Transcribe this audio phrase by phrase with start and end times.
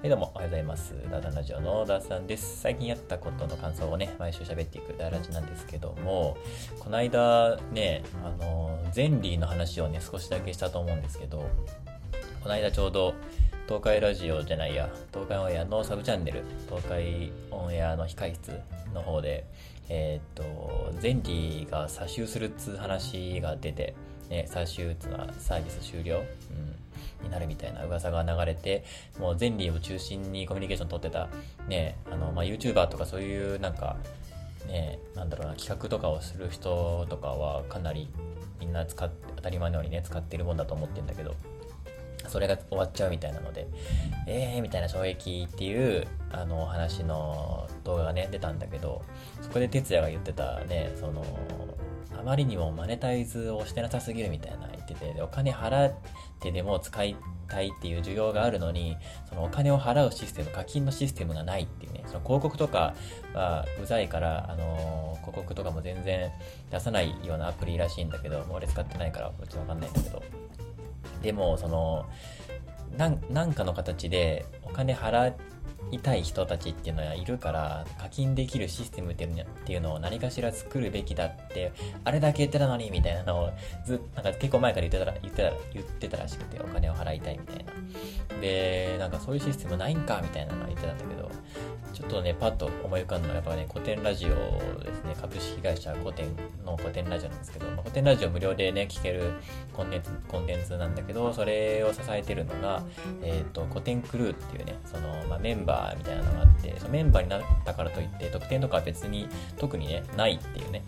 [0.00, 0.94] はいどうもおはようございます。
[1.10, 2.62] ダダラジオのダーさんです。
[2.62, 6.38] 最近やったことの感想をね、毎週喋っていくダーラジなんですけども、
[6.78, 11.46] この間ね、あの、ゼンリーの話をね、少しだけしたと思うんですけど、
[12.42, 13.12] この間ちょうど、
[13.66, 18.58] 東海ラジオじゃないや、東海オンエアのサブチャンネル、東海オンエアの控室
[18.94, 19.44] の方で、
[19.90, 23.94] えーっと、ゼンリーが詐集するっつう話が出て、
[24.30, 26.24] ね、詐集っつのはサービス終了、うん、
[27.22, 28.84] になるみたいな噂が流れて、
[29.18, 31.28] もうゼンリーを中心にコミュニケーション取ってた、
[31.68, 33.96] ね、あの、まあ、YouTuber とかそういうなんか、
[34.66, 38.08] ね、なんだろうな、企画とかをする人とかはかなり
[38.58, 41.34] みんな使っ、当たり前のようにね、使ってるもんだと思ってんだけど、
[42.28, 43.66] それが終わっちゃうみたいなので、
[44.26, 49.02] えーみたいな衝撃っていう、あの、話の動画がね、出たんだけど、
[49.40, 51.24] そこで哲也が言ってたね、その、
[52.18, 55.94] あまりにもマネタイズをしてなさすぎるみたいな言ってて、でお金払っ
[56.40, 57.16] てでも使い
[57.48, 58.96] たいっていう需要があるのに、
[59.28, 62.94] そのお金を払うシステム、課金のシステムがないっていうね、その広告とか
[63.34, 66.30] はうざいから、あの広告とかも全然
[66.70, 70.22] 出さないようなアプリらしいんだけど、もう俺使ってないから、うちわかんないんだけど、
[71.22, 72.06] でも、その、
[72.96, 75.34] なんなんかの形でお金払い
[75.98, 79.24] たい人たちっていうのはいるから、課金できるシステムって
[79.72, 81.72] いうのを何かしら作るべきだって、
[82.04, 83.50] あれだけ言ってたのに、みたいなのを
[83.84, 87.72] ずなんか結構前から言ってたら、言ってたら、言ってたらしくて、お金を払いたいみたいな。
[88.40, 91.30] で、なんかそういうシステムないんかみたいなのは言ってたんだけど、
[91.92, 94.28] ちょっとね、パッと思い浮かんだのはやっぱね、古典ラジオ
[94.82, 96.28] ですね、株式会社古典
[96.64, 99.34] の古典ラジオなんですけど、まあ、古典ラジオ無料でね、聞ける
[99.72, 102.84] コンテンツ、コンテンツなんだけど、それを支えてるのが、
[103.22, 110.82] えっ、と、古典クルーっていうね、その、まあ、メンバーみたいなのがあって、そのメンバーになったからといって、特典とかは別に特にね、ないっていうね、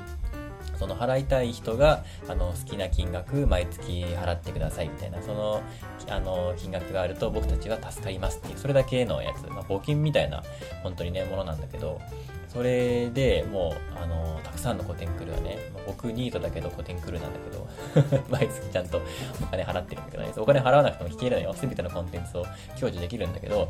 [0.83, 5.63] その払いたい人があの好きな金額毎月払ってくださいみたいなその
[6.09, 10.43] あの金額があると僕たちは助かりますっていうそれだけのやつ、まあ、募金みたいな
[10.83, 12.01] 本当にねものなんだけど
[12.49, 19.01] それでもうあのたくさんの古典クルーはね、僕ニートだけど古典クルーなんだけど 毎月ちゃんと
[19.41, 21.55] お金払ってるんだけどねお金払わなくても聞けるのよ。
[21.59, 22.47] 全てのコンテンツを
[22.79, 23.69] 享受できるんだけど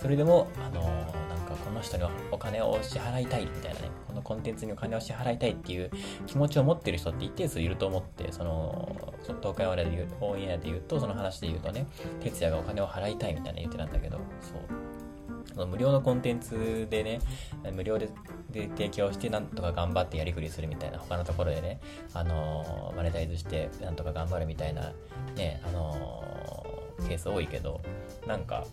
[0.00, 5.90] それでもあのなんかこの人にお金を支払いたいみたいなねこのコンテンツにお金を支払いたいっていう
[6.26, 11.86] 気持ちを持ってる人って一定数いると思ってそのその東海オンエアで言うオンエアで言うとその話で言うとね
[12.22, 14.88] 哲也がお金を払いたいみたいな言ってたんだけどそう。
[15.58, 17.20] その無料のコンテンツでね、
[17.72, 18.08] 無料で
[18.50, 21.80] で提供してなんとか頑張ってやりくりするみたいな、他のところでね、
[22.14, 24.92] あのーマネタイズしてなんとか頑張るみたいな、
[25.36, 27.80] ね、あのーケース多いけど、
[28.26, 28.66] なんか、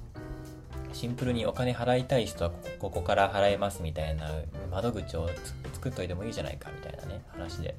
[0.94, 4.32] シンプルにお金払いたい人はここから払えますみたいな
[4.72, 5.30] 窓口を
[5.74, 7.76] 作っといてもいいじゃないかみたいなね、話で。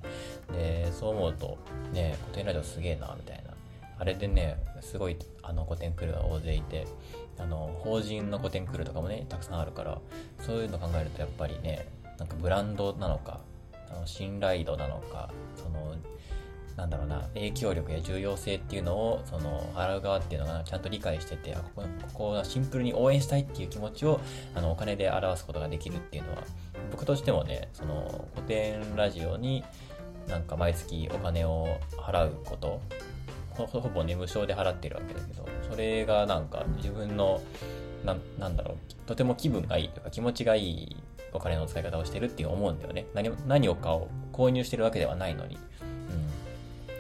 [0.52, 1.58] で、そう思うと、
[1.92, 3.56] ね、古典ラジオすげえな、みたいな。
[3.98, 6.86] あれでね、すごい、あの古典クルーが大勢いて、
[7.38, 9.98] あの、法人の古典クルーとかもね、たくさんあるから、
[10.40, 13.40] そういうの考えるとやっぱりね、なんかブランドなのか、
[13.90, 15.96] あの信頼度なのか、その、
[16.76, 24.20] なんだろうな、影響力や重要性っていうのを、その、払う側っていうのがちゃんと理解してて、ここ、ここはシンプルに応援したいっていう気持ちを、
[24.54, 26.42] あの、お金で表すことができるっていうのは、
[26.90, 29.64] 僕としてもね、その、古典ラジオに
[30.28, 32.80] なんか毎月お金を払うこと、
[33.50, 37.40] ほほぼね、無償で払ってるわけだけど、それがなんか自分の、
[38.04, 40.96] なんなんだろう、とても気分がいいというか気持ちがいい
[41.32, 43.06] お金の使い方をしてるっていう思うんだよね。
[43.14, 45.58] 何何をかを購入してるわけではないのに。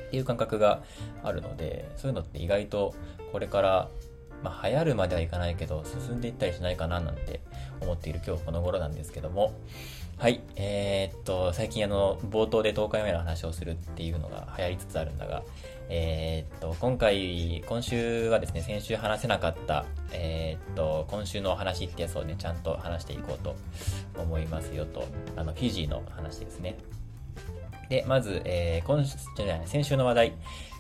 [0.06, 0.82] っていう感覚が
[1.22, 2.94] あるので、そういうのって意外と
[3.32, 3.88] これから、
[4.42, 7.40] まあ流行るまではいかないけど、進んでいったりしないかななんて
[7.80, 9.54] 思っている今日この頃なんですけども、
[10.18, 15.42] はい、えーっと、最近あの、冒頭で東海オンエアの話をするっていうのが流行りつつあるんだが、
[15.90, 23.56] えーっと、今回、今週はですね、先週話せなかった、えーっと、今週の話ってやつをね、ちゃんと話していこうと
[24.16, 25.04] 思いますよと、
[25.36, 26.78] あの、フィジーの話ですね。
[27.88, 30.32] で、まず、えー、今週じゃない、先週の話題。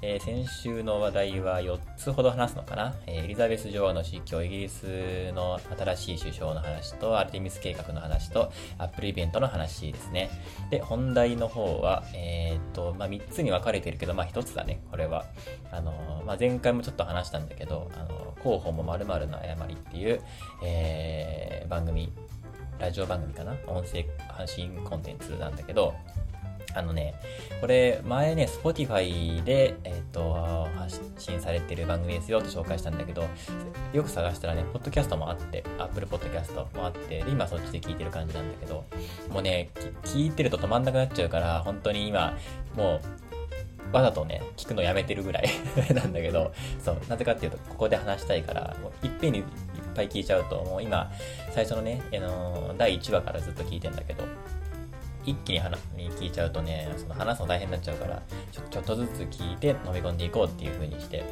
[0.02, 2.94] えー先週の話題は4つほど話すのかな。
[3.06, 10.28] えーエリザベス女王の死去、イギリスの新しい首相の話と、アルテミス計画の話と、アップルイベントの話ですね。
[10.70, 15.24] で、本題の方は、えーっと、まあ、3つに分かれてるけど、まあ、1つだね、これは。
[15.72, 20.20] あの、まあ、前回もちょっと話したんだけど、あのー、候補も〇〇の誤りっていう、
[20.62, 22.12] えー番組、
[22.78, 23.56] ラジオ番組かな？
[23.66, 25.94] 音声発信コンテンツなんだけど、
[26.76, 27.14] あのね、
[27.60, 33.24] これ、前ね、Spotify で、えっ、と、発信されてる番組ですよって紹介したんだけど、
[33.92, 38.84] よく探したらね、ポッドキャストもあって、Apple Podcast もあって、で今そっちで聞いてる感じなんだけど、
[39.30, 39.70] もうね、
[40.04, 42.36] 聞いてると止まんなくなっちゃうから、本当に今、
[42.74, 43.00] も
[43.92, 45.48] う、わざとね、聞くのやめてるぐらい
[45.94, 49.44] なんだけど、そう、なぜかっていうと、ここで話したいから、もういっぺんにいっ
[49.94, 51.10] ぱい聞いちゃうと、もう今、
[51.52, 54.24] 最初のね、あのー、第1話からずっと聞いてんだけど、
[55.26, 61.24] 一気に話に聞いちゃうとね、その話すの大変になっちゃうから、ちょちょっとずつ聞いて飲み込んでいこうっていう風にして、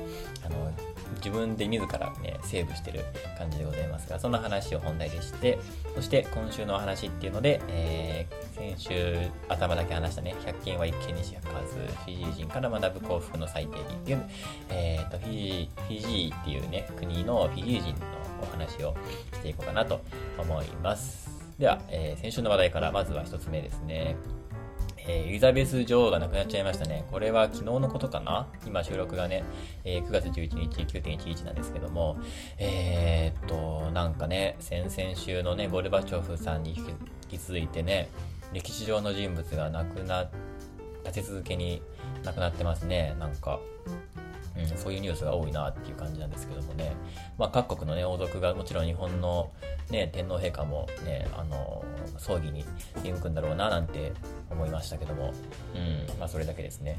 [0.44, 0.72] あの、
[1.16, 3.04] 自分で自らね、セーブしてる
[3.38, 5.58] 感じでございますが、そんな話を本題でして、
[5.94, 9.16] そして今週のお話っていうので、えー、先週
[9.48, 14.30] 頭だけ話したね、100件は一見にしかず、フィジー人から学ぶ幸福の最低限っていう、
[14.70, 17.96] えっ、ー、と、フィジー、フィジーっていうね、国のフィジー人の
[18.42, 18.94] お話を
[19.32, 20.00] していこうかなと
[20.38, 21.33] 思います。
[21.58, 24.16] では、えー、先週の話題からまずは一つ目ですね。
[25.06, 27.04] えー、エリザベス女王が亡くなっちゃいましたね。
[27.12, 28.48] これは昨日のことかな？
[28.66, 29.44] 今収録がね、
[29.84, 32.16] えー、9月11日9.11なんですけども、
[32.58, 36.84] えー、っと、なんかね、先々週のね、ゴルバチョフさんに引
[37.28, 38.08] き続いてね、
[38.52, 40.28] 歴史上の人物が亡くな、
[41.04, 41.82] 立て続けに
[42.24, 43.14] 亡くなってますね。
[43.20, 43.60] なんか、
[44.56, 46.94] うん、そういうニュースが多いなっていう感じなんですけどもね、
[47.38, 49.50] まあ、各国の、ね、王族がもちろん日本の、
[49.90, 51.84] ね、天皇陛下も、ね、あの
[52.18, 52.64] 葬儀に
[53.02, 54.12] 出向くんだろうななんて
[54.50, 55.32] 思いましたけども、
[55.74, 56.98] うんまあ、それだけですね。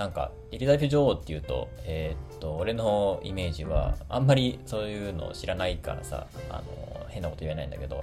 [0.00, 8.02] なんか、エリザベス女王っていうと、えー、っと、俺のイメージは、あんまりそういうの知らないからさ、あの、変なこと言えないんだけど、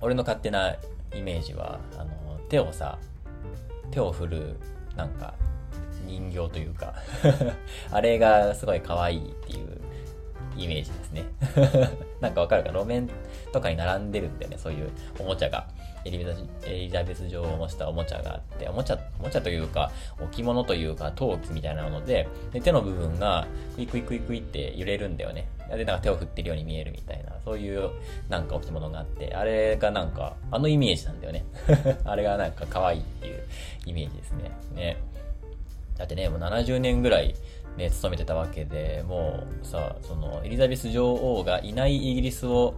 [0.00, 0.76] 俺の勝手な
[1.14, 2.98] イメージは、あの、手をさ、
[3.90, 4.56] 手を振る、
[4.96, 5.34] なんか、
[6.06, 6.94] 人形というか
[7.90, 9.80] あれがすごい可愛いっていう
[10.56, 11.24] イメージですね
[12.20, 13.08] なんかわかるか路面
[13.52, 15.66] とかに並んでるんだよね、そういうおもちゃが。
[16.04, 19.90] エリザベス女王を模したおもちゃがあって、おもちゃ、おもちゃというか、
[20.20, 23.46] 置物というか、陶器みたいなもので、で手の部分が
[23.76, 25.48] クイクイクイクイって揺れるんだよね。
[25.70, 27.90] で、なんか手を振ってるように見えるみたいな、そういう
[28.28, 31.44] なんか置物があって、あれがなんか、あのイメージなんだよね。
[32.04, 33.42] あれがなんか可愛いっていう
[33.86, 34.50] イメージですね。
[34.74, 34.96] ね。
[35.98, 37.34] だってね、もう70年ぐらい
[37.78, 42.74] ね、勤めてたわけで、もうさ、その、エリザベス女王がいないイギリスを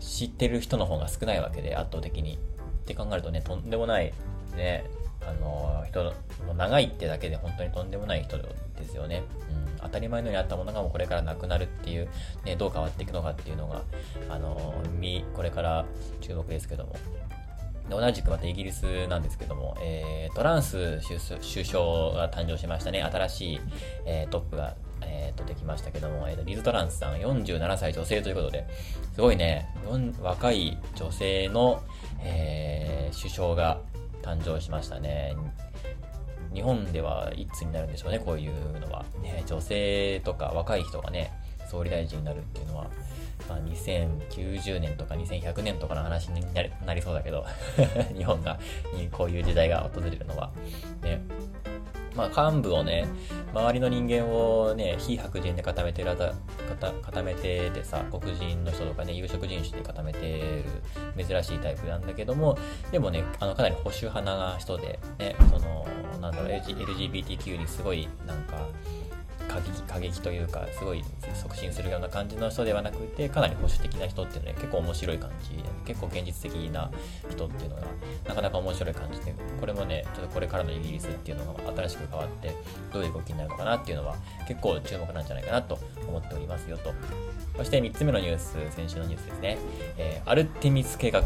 [0.00, 2.34] 知ってる人の方が少ないわけで、圧倒的に。
[2.34, 4.12] って考えるとね、とんでもない、
[4.56, 4.84] ね、
[5.24, 6.12] あの、人の、
[6.54, 8.48] 長いってだけで本当にとんでもない人で
[8.84, 9.22] すよね。
[9.76, 12.08] うん、当たり前のようにあったものがもうこれからなくなるっていう、
[12.44, 13.82] ね、どう変わっていくのかっていうのが、
[14.28, 15.84] あの、み、これから
[16.20, 16.96] 注目ですけども。
[17.90, 23.02] 同じくまたイギリスなんですけども、えー、トランス首相が誕生しましたね。
[23.02, 23.60] 新しい、
[24.06, 28.66] えー、トップが、えー、とできましたけども、えーと、リズ・トランスさん47歳女性ということで、
[29.14, 29.68] すごいね、
[30.20, 31.82] 若い女性の、
[32.20, 33.80] えー、首相が
[34.22, 35.34] 誕生しましたね。
[36.54, 39.04] 日本ではいつになるんでしょうね、こういうのは。
[39.22, 41.32] ね、女性とか若い人がね、
[41.70, 42.90] 総理大臣になるっていうのは、
[43.48, 47.44] まあ、2090年とか2100年とかの話になりそうだけど
[48.16, 48.58] 日本が、
[49.10, 50.50] こういう時代が訪れるのは。
[51.02, 51.20] ね。
[52.14, 53.06] まあ、幹部をね、
[53.54, 56.14] 周りの人間をね、非白人で固めてる、
[57.02, 60.64] 固めててさ、黒人の人とかね、有色人種で固めて
[61.16, 62.58] る珍しいタイプなんだけども、
[62.90, 65.86] でもね、あの、かなり保守派な人で、ね、その、
[66.20, 68.66] なんだろう、LGBTQ にすごい、なんか、
[69.52, 71.04] 過激過激というかすごい
[71.34, 76.90] 促進するような感じの人ではなくてかなり保守的な人っていうのは結構面白い感じ結構現実的な
[77.30, 77.82] 人っていうのが
[78.28, 79.20] なかなか面白い感じ。
[79.20, 82.54] でこれもねちょっとこれからのイギリスっていうのが新しく変わって
[82.92, 84.16] どういう動きになるのかなっていうのは
[84.48, 85.78] 結構注目なんじゃないかなと
[86.08, 86.92] 思っておりますよと。
[87.56, 89.58] そして3つ目のニュース先週のニュースですね、
[89.98, 91.22] えー、アルテミス計画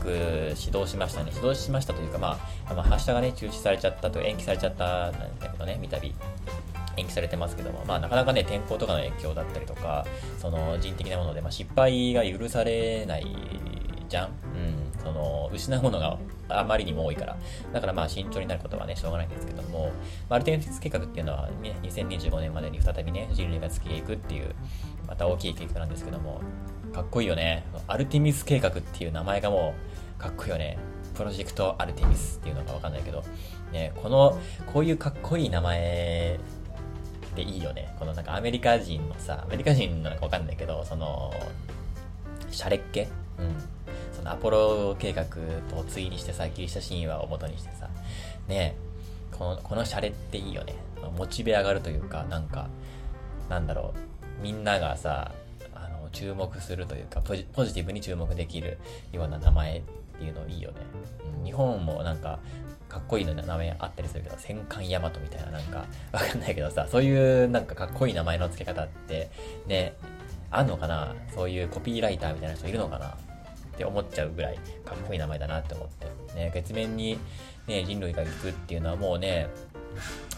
[0.56, 1.30] 始動しましたね。
[1.32, 10.06] 始動しましたというかまあ、発射がね中止されちゃったと延期されちゃったんだけどね三度延期されてますけども、まあ、なかなかね、天候とかの影響だったりとか、
[10.38, 13.26] その人的なもので、まあ、失敗が許されない
[14.08, 14.28] じゃん。
[14.28, 15.02] うん。
[15.02, 17.36] その、失うものがあまりにも多いから。
[17.72, 19.90] だからまあ、慎重になることはね、しょうがないんですけども、
[20.28, 24.54] アルテミス計画っていうのはね、2025年までに再びね、人類が月へ行くっていう、
[25.06, 26.40] また大きい計画なんですけども、
[26.92, 27.64] かっこいいよね。
[27.86, 29.74] アルテミス計画っていう名前がも
[30.18, 30.78] う、かっこいいよね。
[31.14, 33.22] プロジェクトアルテミスっていうのかわかんないけど、
[33.72, 36.38] ね、この、こういうかっこいい名前
[37.36, 37.94] っていいよね。
[37.98, 41.34] このなんかアメリカ人のさ、アメリカ人なのかわかんないけど、その、
[42.50, 43.00] シャレっ気？
[43.00, 43.08] うん。
[44.16, 47.90] そのアポロ計画と対にしてさ、ギリシャ神話を元にしてさ、
[48.48, 48.74] ね
[49.36, 50.74] この、このシャレっていいよね。
[51.18, 52.68] モチベ上がるというか、なんか、
[53.50, 53.92] なんだろ
[54.40, 55.32] う、みんながさ、
[55.74, 58.78] あの、注目するというかポジ、ポジティブに注目できる
[59.12, 59.82] ような名前っ
[60.18, 60.76] ていうのいいよね。
[61.38, 62.38] うん、日本もなんか、
[62.88, 69.30] かっこいいの名前あったりするけど、戦艦ヤマトみたいななんか、わかんないけどさ、そういうなんかかっこいい名前の付け方って、
[69.66, 69.94] ね、
[70.50, 71.14] あんのかな？
[71.34, 73.08] そういうコピーライターみたいな人いるのかな？
[73.08, 73.16] っ
[73.76, 76.06] て思っちゃうぐらいかっこいい名前だなって思って。
[76.34, 77.18] ね、月面に
[77.66, 79.48] ね、人類が行くっていうのはもうね、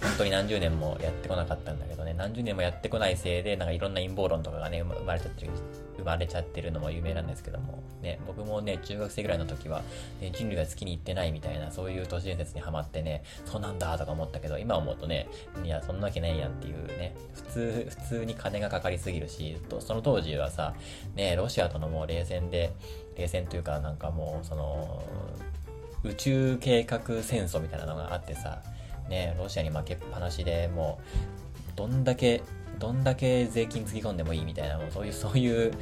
[0.00, 5.50] 本当に何十年もやってこなかったんだけどね、何十年もやってこないせいで、なんかいろんな陰謀論とかがね、生まれちゃってる、
[5.98, 9.82] 生まれちゃってるのも有名なんですけども、ね、僕もね、中学生ぐらいの時は、
[10.20, 15.28] ね、人類が月に行ってないみたいな、そういう都市伝説にはまってね、そうなんだとか思ったけど、今思うとね、
[15.64, 20.74] いや、そんなわけないやんっていうね、普通、普通に金がかかりすぎるし、その当時はさ、
[21.14, 22.72] ね、ロシアとのもう冷戦で、
[23.16, 25.02] 冷戦というかなんかもう、その、
[26.04, 28.62] 宇宙計画戦争みたいなのがあってさ、
[29.08, 31.00] ね、ロシアに負けっぱなしでも
[31.74, 32.42] う、どんだけ、
[32.78, 35.72] どんだけ税金つぎ込んでもいいみたいな、もうそういう、 そういう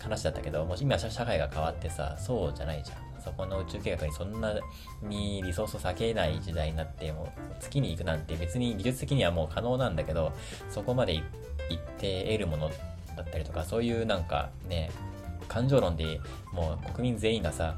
[0.00, 2.98] 話だったけど、もし今社会が変わってさ、そうじゃないじゃん。
[3.22, 4.54] そこの宇宙計画にそんな
[5.02, 7.26] にリソースを避けない時代になって、もう
[7.60, 10.32] 月に行くなんて別に技術的にはもう可能なんだけど、
[10.70, 12.70] そこまで行って得るもの
[13.16, 14.90] だったりとか、そういうなんかね、
[15.48, 16.20] 感情論で
[16.52, 17.76] もう国民全員がさ、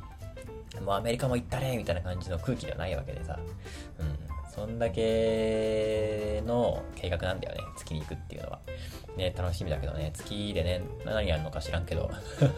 [0.85, 3.39] もうアメリカも行ったれみたいな感じの空気ではないわけでさ、
[4.61, 7.63] そんだけの計画なんだよね。
[7.79, 8.61] 月に行くっていうのは。
[9.17, 12.11] ね、楽しみだけどね、月でね、何やるのか知らんけど。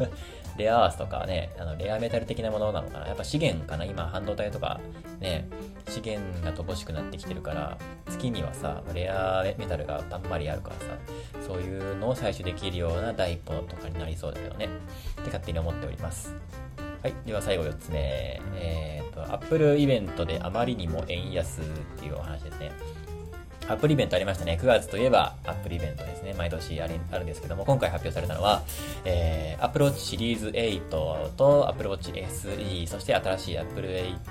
[0.58, 3.06] レアアースとかね、あのレアメタル的なものなのかな。
[3.06, 4.80] やっぱ資源かな今、半導体とか
[5.20, 5.46] ね、
[5.88, 7.78] 資源が乏しくなってきてるから、
[8.08, 14.66] 月にはさ、レアメタルがたんまりあるからさ、そういうのを採取できるような第一歩とかになりそうだけどね。
[14.66, 16.34] って勝手に思っております。
[17.02, 17.14] はい。
[17.26, 18.40] では最後4つ目。
[18.54, 21.64] えっ、ー、と、Apple イベントであまりにも円安っ
[21.98, 22.70] ていうお話ですね。
[23.68, 24.58] アップルイベントありましたね。
[24.60, 26.34] 9月といえばアップルイベントですね。
[26.36, 26.94] 毎年ある
[27.24, 28.62] んですけども、今回発表されたのは、
[29.04, 30.80] えー、Apple Watch シリーズ8
[31.36, 33.88] と Apple Watch SE、そして新しい Apple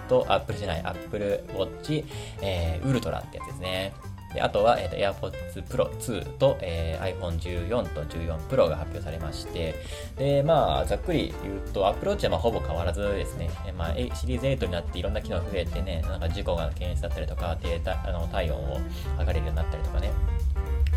[0.10, 2.06] 8、Apple じゃない、Apple Watch、
[2.42, 3.94] えー、ウルトラってやつですね。
[4.34, 9.76] であとは、えーと、AirPods Pro 2と、えー、iPhone14 と14 Pro が発表されまして、
[10.18, 18.80] で、まあ、ざっくり言うと、アプローチはまあほぼ変わらずですね、えまあ、シリーズ8になっていろんな機能増えてね、なんか事故が検出だったりとか、データ、あの体温を
[19.18, 20.12] 測れるようになったりとかね、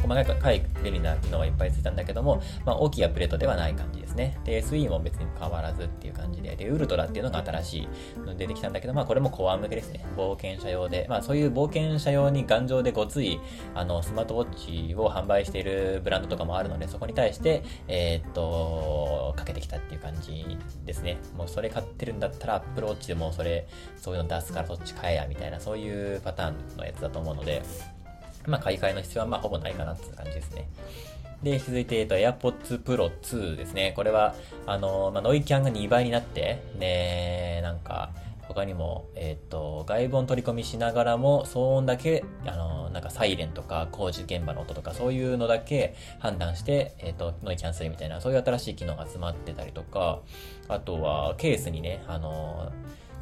[0.07, 4.39] 細かい便利な機能がいっぱいついたんだけども、まあ、大きいアップデートではない感じですね。
[4.45, 10.05] で、SE も別に変わらずっていう感じで、で、ウルトラっていうのが新しいの出てきたんだけど、まあ、これもコア向けですね。
[10.17, 13.41] 冒険者用で、まあ、そういう冒険者用に頑丈でごつい、
[13.75, 20.45] あの、スマートウォッチを販売しているブランドとかもあるので、そこに対して、えー、っと、かけてきたっていう感じ
[20.85, 21.19] ですね。
[21.37, 27.63] もうそれ買ってるんだったら、アップルウォッチでもそれ、そういうの出すからそっち買えや、みたいな、そういうパターンのやつだと思うので、
[28.47, 30.69] まあ、買い替えの必要はまあほぼないかなっていう感じですね。
[31.43, 33.93] で、続いて、えっと、AirPods Pro 2ですね。
[33.95, 34.35] これは、
[34.67, 38.11] あの、まあ、ノイキャンが2倍になって、で、なんか、
[38.49, 50.21] 他にも、えっ、と、外部音取り込みしながらも、騒音だけ、あの、なんかサイレンとか工事現場の音とかそういうのだけ判断して、えっ、と、ノイキャンセルみたいな、そういう新しい機能が詰まってたりとか、
[50.69, 52.73] あとは、ケースにね、あの、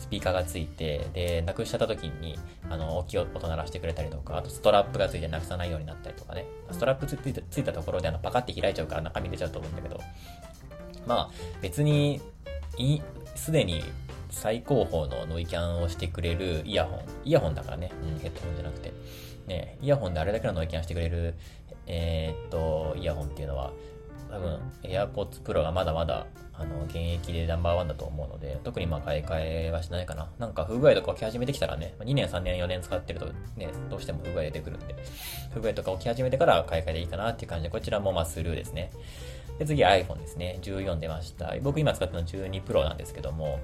[0.03, 2.37] スピーカーがついて、で、なくしちゃった時に、
[2.69, 6.45] あの、大きい音鳴らしてくれたりとか、あとストラップがついてなくさないようになったりとかね。
[6.73, 10.01] ストラップついたついたところで、あの、パカって開いちゃうから中身出ちゃうと思うんだけど、
[11.07, 11.31] まあ、
[11.61, 12.21] 別に、
[13.37, 13.85] すでに
[14.29, 17.01] 最高峰のノイキャンをしてくれるイヤホン。
[17.25, 17.93] イヤホンだからね。
[18.03, 18.93] うん、ヘッドホンじゃなくて。
[19.47, 21.35] ね、イヤホンであれだけのノイキャンしてくれる、
[21.87, 23.73] えー、っと、イヤホンっていうのは、
[24.33, 30.29] 多分 AirPods Pro がまだまだあの現役でナンバーワンだと思うので、特にまあ買い替えはしないかな。
[30.39, 34.95] なんか不具合とか起き始めてきたらね、2年、3年、4年使ってるとね、どうしても不具合出てくるんで、
[35.53, 38.91] 不具合とか起き始めてから買い替えでいいかなっていう感じで、こちらもまあスルーですね。
[39.59, 40.59] で、次 iPhone ですね。
[40.63, 41.55] 14出ました。
[41.61, 43.61] 僕今使ってるの12 Pro なんですけども、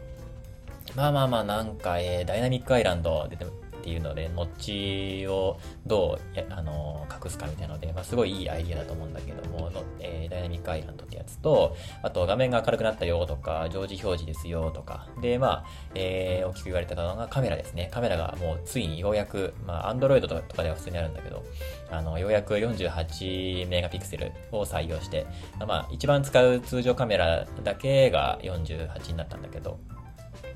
[0.94, 3.46] まあまあまあなんか、えー、ダイナミックアイランド出て
[3.88, 15.64] っていうので、ノッチをどうや、あの隠すかみたいなので、まあ、すごいいいアイディアだと思うんだけども、のえー、ダイナミックアイランドってやつと、あと画面が明るくなったよとか、常時表示ですよとか、で、まあ、
[15.95, 17.88] えー、大きく言われてたのがカメラですね。
[17.90, 21.42] カメラがもうついにようやく、まあ、アンドロイドとかでは普通にあるんだけど、
[21.90, 25.26] あの、ようやく48メガピクセルを採用して、
[25.66, 29.78] まあ、一番使う通常カメラだけが48になったんだけど、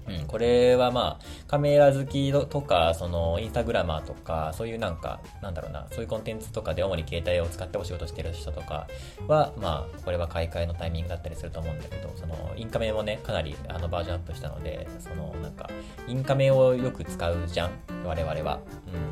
[0.09, 8.89] うん、これはまあ、カメラ好きとか、その、インスタグラマーとか、そういうなんか、なんだろうな、そういうコンテンツとかで主に携帯を使ってお仕事してる人とか
[9.29, 15.69] は、まあ、これは買い替えのタイミングだったりすると思うんだけど、その、インカメもね、かなりあのバージョンアップしたので、その、なんか、
[16.07, 17.71] インカメをよく使うじゃん、
[18.05, 18.61] 我々は。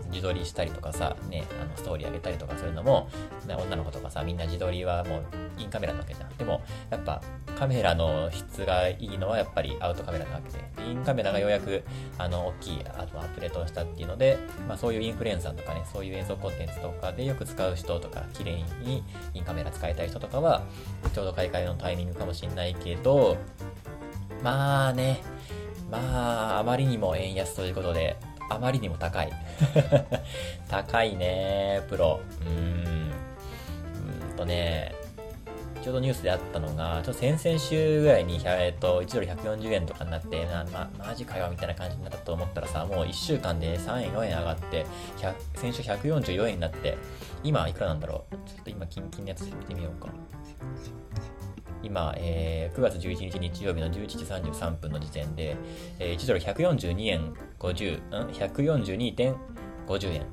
[0.02, 3.08] うん、自撮りしたりとかさ、ね、あの、ストーリー上げたりとかするのも、
[3.46, 5.22] 女の子とかさ、みんな自撮りはもう、
[5.58, 6.36] インカメラなわけじゃん。
[6.36, 7.22] でも、やっぱ、
[7.58, 11.82] カメラの質がいいのはやっぱりアウトカメラなわけで、インカメラがようやく、
[12.18, 19.02] あの、大きいあとアップデートをしたっていうので、まあそういうインフルエンサーとかね、そういう映像コンテンツとかでよく使う人とか、綺麗に
[19.34, 20.62] インカメラ使いたい人とかは、
[21.14, 23.36] ちょうど買い替えのタイミングかもしんないけど、
[24.42, 25.22] まあね、
[25.90, 28.16] まあ、あまりにも円安ということで、
[28.48, 29.30] あまりにも高い。
[30.68, 32.20] 高いね、プロ。
[32.42, 33.12] うーん。
[34.30, 34.94] うんとね、
[35.82, 44.86] ちょうどニュースであったのが、ちょっと先々週ぐらいに、えっと、1ドル140円とかになって、な、ま、マジかよみたいな感じになったと思ったらさ、もう1週間で3円、4円上がって、
[45.54, 46.98] 先週144円になって、
[47.42, 48.34] 今いくらなんだろう？
[48.48, 50.08] ちょっと今、キンキンのやつ見てみようか。
[51.82, 55.56] 今、えー、9月11日日曜日の11時33分の時点で、
[55.98, 60.26] えー、1ドル142円50、ん ?142.50 円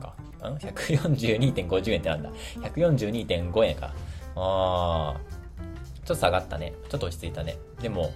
[0.00, 0.16] か。
[0.50, 3.94] ん ?142.50 円ってなんだ ?142.5 円か。
[4.38, 5.20] ああ、
[5.96, 6.74] ちょっと下がったね。
[6.88, 7.56] ちょっと落ち着いたね。
[7.80, 8.12] でも、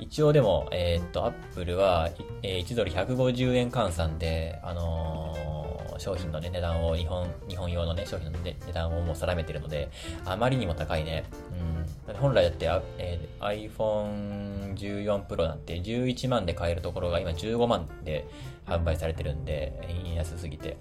[0.00, 2.10] 一応でも、えー、っと、アップルは、
[2.42, 9.90] えー、1ドル150円換算で、あのー、商品のね、値段を、日本、日本用のね、商品の、値段をもう定めてるので、
[10.24, 11.24] あまりにも高いね。
[12.08, 12.14] うん。
[12.14, 18.26] 本来だって、えー、iPhone 14 Pro なんて11万で買えるところが今15万で
[18.66, 19.72] 販売されてるんで、
[20.16, 20.76] 安すぎて。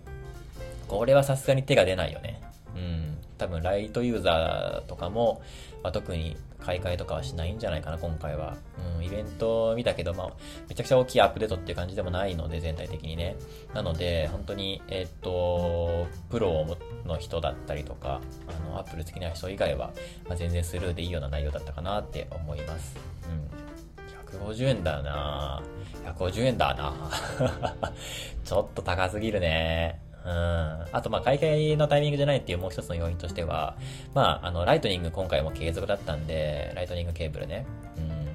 [0.88, 2.42] これはさすがに手が出ないよね。
[2.76, 3.17] うん。
[3.38, 5.42] 多分ライトユーザーとかも、
[5.84, 8.58] まあ、特に買い替えとかはしないんじゃないかな、今回は。
[8.98, 10.32] うん、イベント見たけど、まあ、
[10.68, 13.36] めちゃくちゃ大きいアップデートっていう感じでもないので、全体的にね。
[13.74, 19.92] なので、本当に、えっ、と、プロの人だったりとか、あの、アップル好きな人以外は、
[20.28, 22.98] まあ、全然スルーでいいような内容だったかなって思います。
[23.30, 23.58] うん。
[24.42, 25.64] 150円だな
[26.06, 26.94] 150円だな
[28.44, 30.07] ちょっと高すぎるね。
[30.28, 30.86] うん。
[30.92, 33.78] あと、まあ、買い替えのタイミングじゃないっていうもう一つの要因としては、
[34.14, 37.66] まあ、あの、ライトニング今回も継続だったんで、ライトニングケーブルね。
[37.98, 38.28] うん。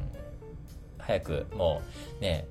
[0.99, 1.83] 早く、も
[2.19, 2.49] う、ね、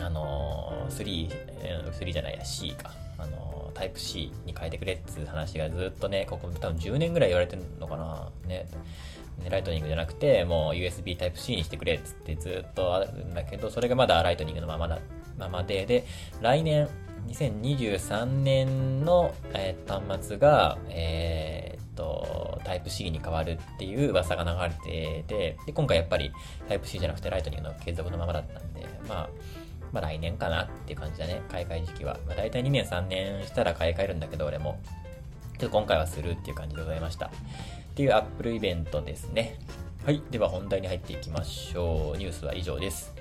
[0.00, 2.92] あのー、3、3じゃないや、C か。
[3.18, 8.30] あのー、タイプ C に変えてくれっていう話がずっとね、ここ多分10年ぐらい言われてるのかな。
[8.46, 8.66] ね。
[9.50, 15.00] ライトニングじゃなくて、もう USB タイプ C にしてくれっつってずっとあるんだけど、それがまだライトニングのままだ、
[15.36, 16.04] ままで、で、
[16.40, 16.88] 来年、
[17.28, 26.32] 2023年の、えー、端末が、えー、っと、タイプ C に変わるっていう噂が流れてて、で、今回やっぱり
[26.68, 29.28] タイプ C じゃなくてライトニングの継続のままだったんで、まあ、
[29.92, 32.18] まあ来年かなっていう感じだね、買い替え時期は。
[32.26, 34.78] まあ大体2年3年したら買い替えるんだけど、俺も。
[35.58, 37.26] ちょっと今回はするっていう感じでございました。
[37.26, 37.30] っ
[37.94, 39.58] ていう Apple イベントですね。
[40.04, 40.22] はい。
[40.30, 42.18] では本題に入っていきましょう。
[42.18, 43.14] ニュースは以上です。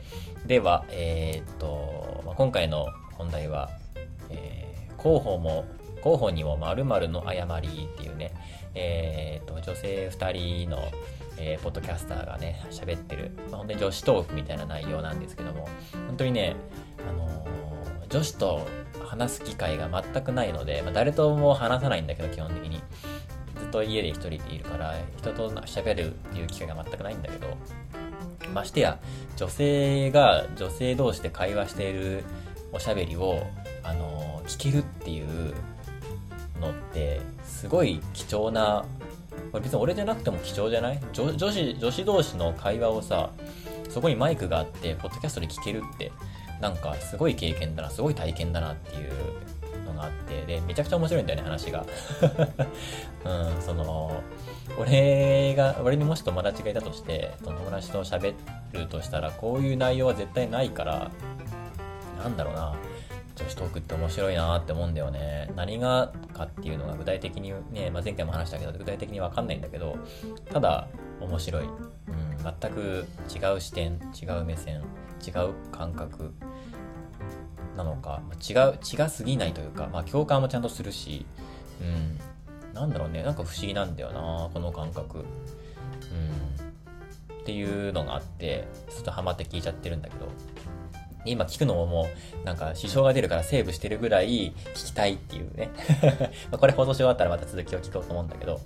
[0.46, 3.72] では、えー、っと、まあ、今回の本題は、
[4.30, 5.66] えー、広報も、
[5.98, 8.32] 広報にも〇〇の誤りっていうね、
[8.76, 10.32] えー、と、女性2
[10.66, 10.84] 人の、
[11.38, 15.68] えー、ポッドキャスターがね、喋ってる、まあ、本当に女子トークみたいな内容なんですけども、
[16.08, 16.56] 本当にね、
[17.08, 18.68] あのー、女子と
[19.06, 22.82] 話す機会が全くないので、まあ、誰とも話さないんだけど、基本的に。
[23.60, 27.48] ずっと家で一人でいるから、人と喋るっていう機会が全くないんだけど、
[28.54, 29.00] ましてや、
[29.38, 32.24] 女性が女性同士で会話している
[32.72, 33.48] おしゃべりを、
[33.88, 35.54] あの聞けるっていう
[36.60, 38.84] のって、すごい貴重な、
[39.54, 41.00] 別に俺じゃなくても貴重じゃない？
[41.14, 43.30] 女女子、女子同士の会話をさ、
[43.90, 46.12] そこにマイクがあって、ポッドキャストで聞けるって、
[46.62, 49.12] なんかすごい経験だな、すごい体験だなっていう
[49.86, 51.86] のがあって、で、めちゃくちゃ面白いんだよね、話が。
[53.26, 54.22] うん、その、
[54.80, 58.34] 俺が、俺にもし友達がいたとして、友達と喋
[58.74, 61.12] るとしたら、こういう内容は絶対ないから、
[62.22, 62.74] なんだろうな、
[63.36, 65.52] 女子トークって面白いなって思うんだよね。
[65.56, 69.98] 何がかっていうのが具体的にね、まあ、前回も話したけど、具体的にわかんないんだけど、
[70.52, 70.88] ただ
[71.20, 71.64] 面白い。
[71.64, 74.82] うん、全く違う視点、違う目線、
[75.26, 76.34] 違う感覚
[77.76, 81.26] なのか、違う、違すぎないというか、まあ共感もちゃんとするし、
[81.82, 85.20] うん、なんだろうね、なんか不思議なんだよな、この感覚。
[85.20, 85.26] うん。
[87.42, 90.28] っていうのがあって、ちょっとハマって聞いちゃってるんだけど、
[91.26, 92.08] 今聞くのもも
[92.44, 95.70] う、なんか支障が出るからセーブしてるぐらい聞きたいっていうね
[96.52, 98.60] これ放送し終わったらまた続きを聞こうと思うんだけど。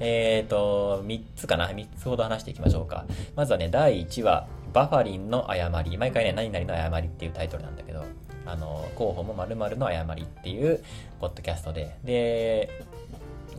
[0.00, 3.04] えっ、ー、と、3つかな ?3 つほど話していきましょうか。
[3.34, 5.96] まずはね、第1話、バファリンの誤り。
[5.96, 8.04] 毎回ね、何々の誤りっていうタイトルなんだけど、
[8.46, 10.82] あの、候補も〇〇の誤りっていう、
[11.20, 11.96] ポッドキャストで。
[12.04, 12.70] で、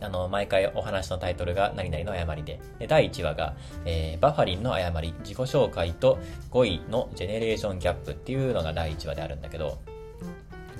[0.00, 6.18] あの、毎回お話のタイトルが何々の誤りで、で第1話が、えー、バファリンの誤り、自己紹介と
[6.50, 9.78] 5位のジェネレーションギャップっていうのが第1話であるんだけど、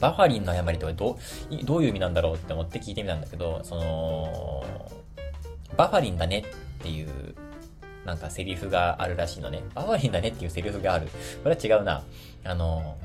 [0.01, 1.19] バファリンの誤りってど
[1.61, 4.65] う、どういう意味なんだろうって思って聞いてみたんだけど、その、
[5.77, 7.35] バファリンだねっていう、
[8.07, 9.63] なんかセリフがあるらしいのね。
[9.75, 11.07] バファリンだねっていうセリフがある。
[11.43, 12.03] これは違うな。
[12.45, 12.97] あの、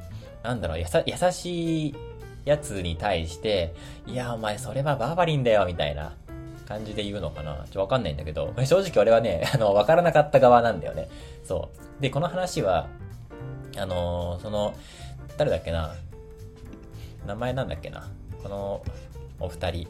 [0.42, 1.96] なんだろう、やさ、優しい
[2.46, 3.74] やつに対して、
[4.06, 6.14] いや、お前それはバーバリンだよ、みたいな
[6.68, 11.10] 感じで言うのかなちょ、わかんないんだけど、正直俺はね、 あの、わからなかった側なんだよね。
[11.44, 12.02] そう。
[12.02, 12.88] で、この話は、
[13.78, 14.74] あのー、その、
[15.38, 15.96] 誰だっけな、
[17.26, 18.08] 名前なんだっけな。
[18.42, 18.84] この
[19.40, 19.88] お二人。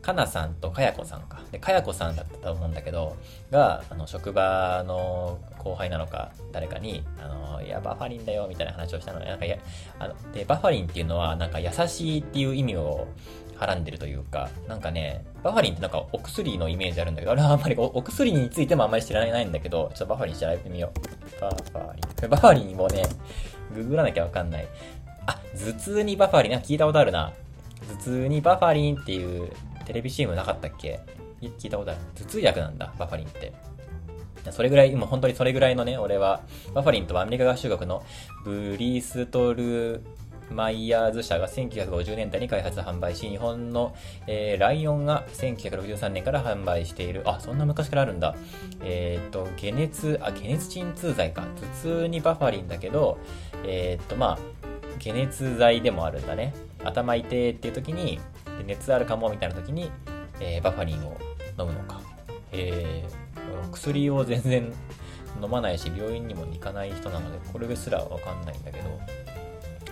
[0.00, 1.40] かなさんとかやこさんか。
[1.50, 3.16] で、かやこさんだったと思うんだけど、
[3.50, 9.58] が、あの、職場の後輩なのか、誰かに、あの、いや、バファリンだよ、みたいな話をしたので、なんかや、
[9.98, 13.08] あの、で、バファリンっていうのは、なんか優しいっていう意味を
[13.58, 21.40] はらんでるというか、なんかね、バファリンってなんかお薬のイメージあるんだけど、あれはあんまりお薬についてもあんまり知らないんだけど、ちょっとバファリン調べてみよう。
[21.40, 22.30] バファリン。
[22.30, 23.02] バファリンもね、
[23.74, 24.68] ググらなきゃわかんない。
[25.26, 27.32] あ、頭痛にバファリン、聞いたことあるな。
[27.88, 29.50] 頭痛にバファリンっていう
[29.84, 31.00] テレビ CM なかったっけ？
[31.40, 32.00] 聞いたことある。
[32.16, 33.52] 頭痛薬なんだ、バファリンって。
[34.52, 36.40] それぐらい、もう本当にそれぐらいのね、俺は、
[36.74, 38.02] バファリンとはアメリカ合衆国の
[38.44, 40.02] ブリストル
[40.50, 43.94] マイヤーズ社が1950年代に開発販売し、日本の、
[44.26, 47.22] えー、ライオンが1963年から販売している。
[47.24, 48.36] あ、そんな昔からあるんだ。
[48.82, 51.42] えっ、と、解熱、あ、解熱鎮痛剤か。
[51.42, 53.18] 頭痛にバファリンだけど、
[53.64, 54.38] えっ、と、まあ、
[55.02, 56.54] 解熱剤でもあるんだね。
[56.84, 58.20] 頭痛いっていう時に、
[58.66, 59.90] 熱あるかもみたいな時に、
[60.40, 61.16] えー、バファリンを
[61.58, 62.00] 飲むのか。
[62.52, 63.25] えー、
[63.66, 64.72] 薬を全然
[65.42, 69.00] 飲まないし、病院にも行かない人なので、これですらわかんないんだけど、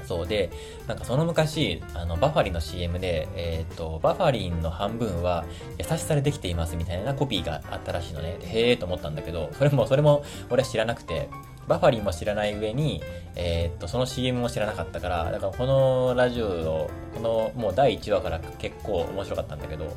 [0.04, 0.50] そうで、
[0.86, 5.44] なんかその昔、あの、バファリンの CM で、えっ、ー、と、バファリンの半分は
[5.78, 8.36] 優しさでできていますみたいなコピーがあったらしいのね。
[8.40, 11.28] へえと思ったんだけど、それも、それも俺は知らなくて、
[11.66, 13.02] バファリンも知らない上に、
[13.36, 19.96] えー、っと、その CM も知らなかったから、だからこのラジオを、このもう第1話から結構面白かったんだけど、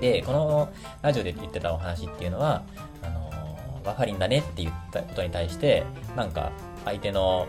[0.00, 0.68] で、この
[1.02, 2.62] ラジオで言ってたお話っていうのは、
[3.02, 5.84] あの、バファリンだねって言ったことに対して、
[6.16, 6.52] なんか
[6.84, 7.46] 相手の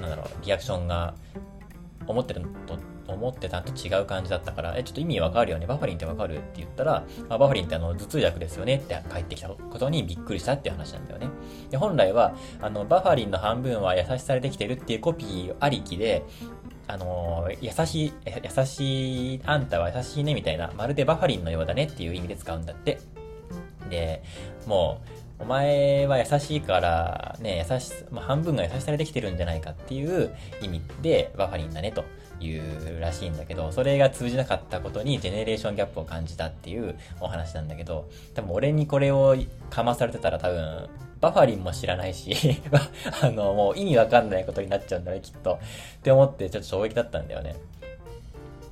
[0.00, 1.14] なんだろう、リアクションが
[2.06, 5.66] 思ってるのと、思ってたと違う感じだったから、え、ちょっと意味わかるよね？
[5.66, 6.36] バファリンってわかる？
[6.36, 11.28] って言ったら、あ、バファリンってあの、頭痛薬ですよねって返ってきたことにびっくりしたっていう話なんだよね。
[11.70, 16.22] で、本来は、あの、バファリンの半分は優しさでできてるっていうコピーありきで、
[16.92, 22.98] あの優しい、優しい、あんたは優しいねみたいな、まるでバファリンのようだねっていう意味で使うんだって。
[23.88, 24.24] で、
[24.66, 25.00] も
[25.38, 32.04] う、お前は優しいから、ね、優し、まあ、半分が優しさでできてるんじゃないかっていう意味で、バファリンだねと
[32.40, 39.36] いうらしいんだけど、それが通じなかったことにジェネレーションギャップを感じたっていうお話なんだけど、多分俺にこれを
[39.68, 40.88] かまされてたら多分、
[41.20, 42.34] バファリンも知らないし
[43.22, 45.54] あの、もう意味わかんないことになっちゃうんだね、きっと。
[45.54, 47.56] って思ってちょっと衝撃だったんだよね。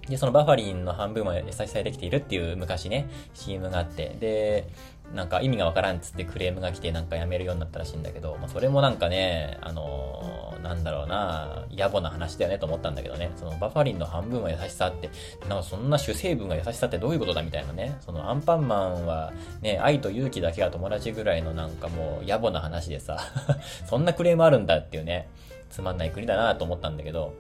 [0.09, 4.67] で、そのバファリンの半分は優しさでできているっていう昔ね、CM があって、で、
[5.15, 15.11] なんか意味がわからんっつってクレームが来てなんかやめるようになったらしいんだけど、まあ、それもなんかね、あのー、なんだろうな、野暮な話だよねと思ったんだけどね、そのバファリンの半分は優しさって、
[15.49, 23.19] なんかそんな主成分が優しさってどういうことだみたいなね、そのアンパンマンはね、愛と勇気だけが友達ぐらいのなんかもう野暮な話でさ、
[23.89, 25.29] そんなクレームあるんだっていうね、
[25.71, 27.33] つまんない国だなと思ったんだけど、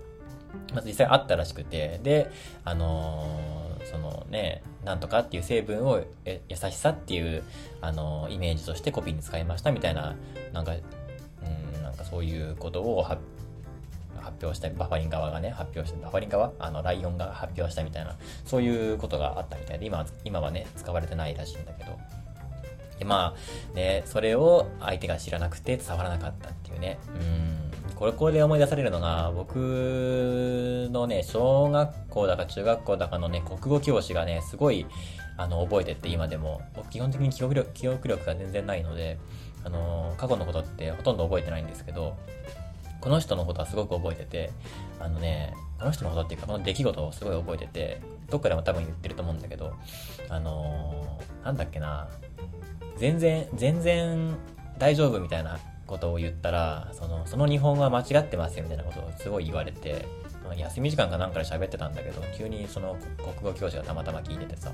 [0.74, 2.30] まず実際あったらしくて、で、
[2.64, 7.42] あのー、そのね、なんとかっていう成分を優しさっていう、
[7.80, 10.14] あの、イメージとしてコピーに使いましたみたいな、
[10.52, 13.20] なんか、うん、なんかそういうことを発
[14.42, 16.52] 表した、バファリン側がね、発表した、バファリン側？
[16.58, 21.98] あの、ライオンが発表したみたいな、そういうことがあったみたいで、今、今はね、使われてないらしいんだけど。
[22.98, 23.34] で、ま
[23.72, 26.98] あ、ね、それを相手が知らなくて伝わらなかったっていうね。
[27.14, 27.67] うん
[27.98, 34.86] これ、これで思い出されるのが、僕のね、小学校だか中学校だかのね、国語教師がね、すごい、
[35.36, 39.18] あの、覚えてって今でも、僕基本的に記憶力、記憶力が全然ないので、
[39.64, 42.16] あの、過去のことってほとんど覚えてないんですけど、
[43.00, 44.52] この人のことはすごく覚えてて、
[45.00, 49.72] あのね、この人のことっていうか、この出来事をすごい覚えてて、どっかでも多分言ってると思うんだけど、
[50.28, 52.08] あのー、なんだっけな、
[52.96, 54.36] 全然、全然
[54.78, 60.06] 大丈夫みたいなことを言ったら、その、その日本語は間違ってますよみたいなことをすごい言われて、
[60.56, 64.70] 休み時間かなんかで喋ってたんだけど、急にその国語教師がたまたま聞いててさ、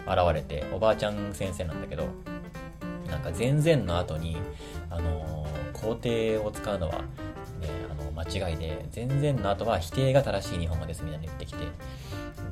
[0.00, 2.04] 現れて、おばあちゃん先生なんだけど、
[3.08, 4.36] なんか全然の後に、
[4.90, 7.02] あのー、肯定を使うのは、ね、
[7.90, 11.64] あの、間違いで、全然の後は否定が正しい日本語ですみたいに言ってきて、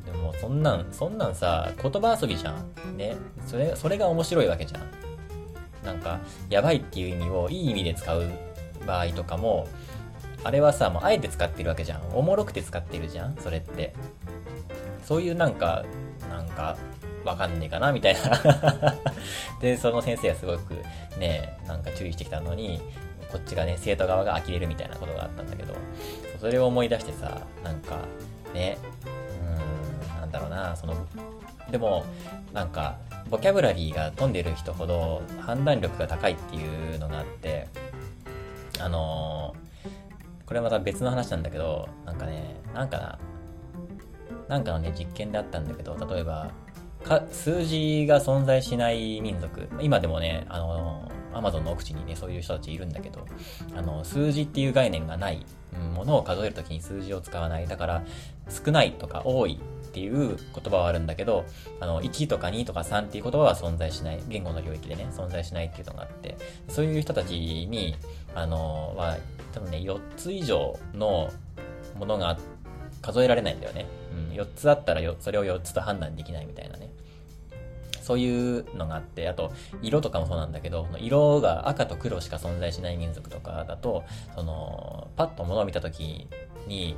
[0.05, 2.97] でもそんなん、そんなんさ、言葉遊びじゃん。
[2.97, 3.17] ね。
[3.47, 5.08] それ、それが面白いわけじゃん。
[5.89, 6.21] なんか、
[6.51, 8.31] やばいっていう意味をいい意味で使う
[8.87, 9.67] 場合とかも、
[10.45, 12.03] あれはさ、もうあえて使ってるわけじゃん。
[12.13, 13.95] おもろくて使ってるじゃんそれって。
[15.03, 15.85] そういうなんか、
[16.29, 16.77] なんか、
[17.25, 18.95] わかんねえかなみたいな
[19.61, 20.75] で、その先生はすごく
[21.19, 22.81] ね、なんか注意してきたのに、
[23.33, 25.75] こっちがね、生徒側が呆れるみたいなことがあったんだけど、
[26.39, 27.97] それを思い出してさ、なんか、
[28.55, 28.79] ね、
[29.43, 30.95] うーん、なんだろうな、その、
[31.71, 32.05] でも、
[32.53, 32.97] なんか、
[33.31, 37.69] ボキャブラリーが飛んでる人ほど判断力が高いっていうのがあって、
[38.81, 39.55] あの
[40.47, 43.19] これまた別の話なんだけど、なんかね、なんかな、
[44.49, 46.51] なんかのね、実験であったんだけど、例えば、
[47.05, 53.27] か数字が存在しない民族、今でもね、あの、アマゾンの奥地にね、そういう人たちいるんだけど、
[53.77, 55.45] あの、数字っていう概念がない
[55.95, 57.67] ものを数えるときに数字を使わない。
[57.67, 58.03] だから、
[58.49, 61.45] 少ないとか多いっていう言葉はあるんだけど、
[61.81, 64.21] あの、1とか2とか3っていう言葉は存在しない。
[64.29, 66.37] 言語の領域でね、存在しないっていうのがあって、
[66.69, 67.97] そういう人たちに、
[68.35, 69.17] あの、は、
[69.53, 71.31] 多分ね、4つ以上の
[71.99, 72.39] ものが
[73.03, 73.87] 数えられないんだよね。
[74.31, 76.91] うん、4つあったらそれを4つと判断できないみたいなね。
[78.09, 84.03] そういうのがあって、あと、色とかもそうなんだけど、色が赤と黒しか存在しない民族とかだと、
[84.35, 86.27] その、パッと物を見た時
[86.67, 86.97] に、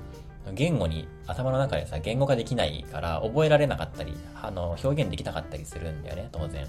[0.52, 6.66] 言語に、頭の中でさ、言語化できないから、覚えられなかったり、あの、表現できなかったりするんだよね、当然。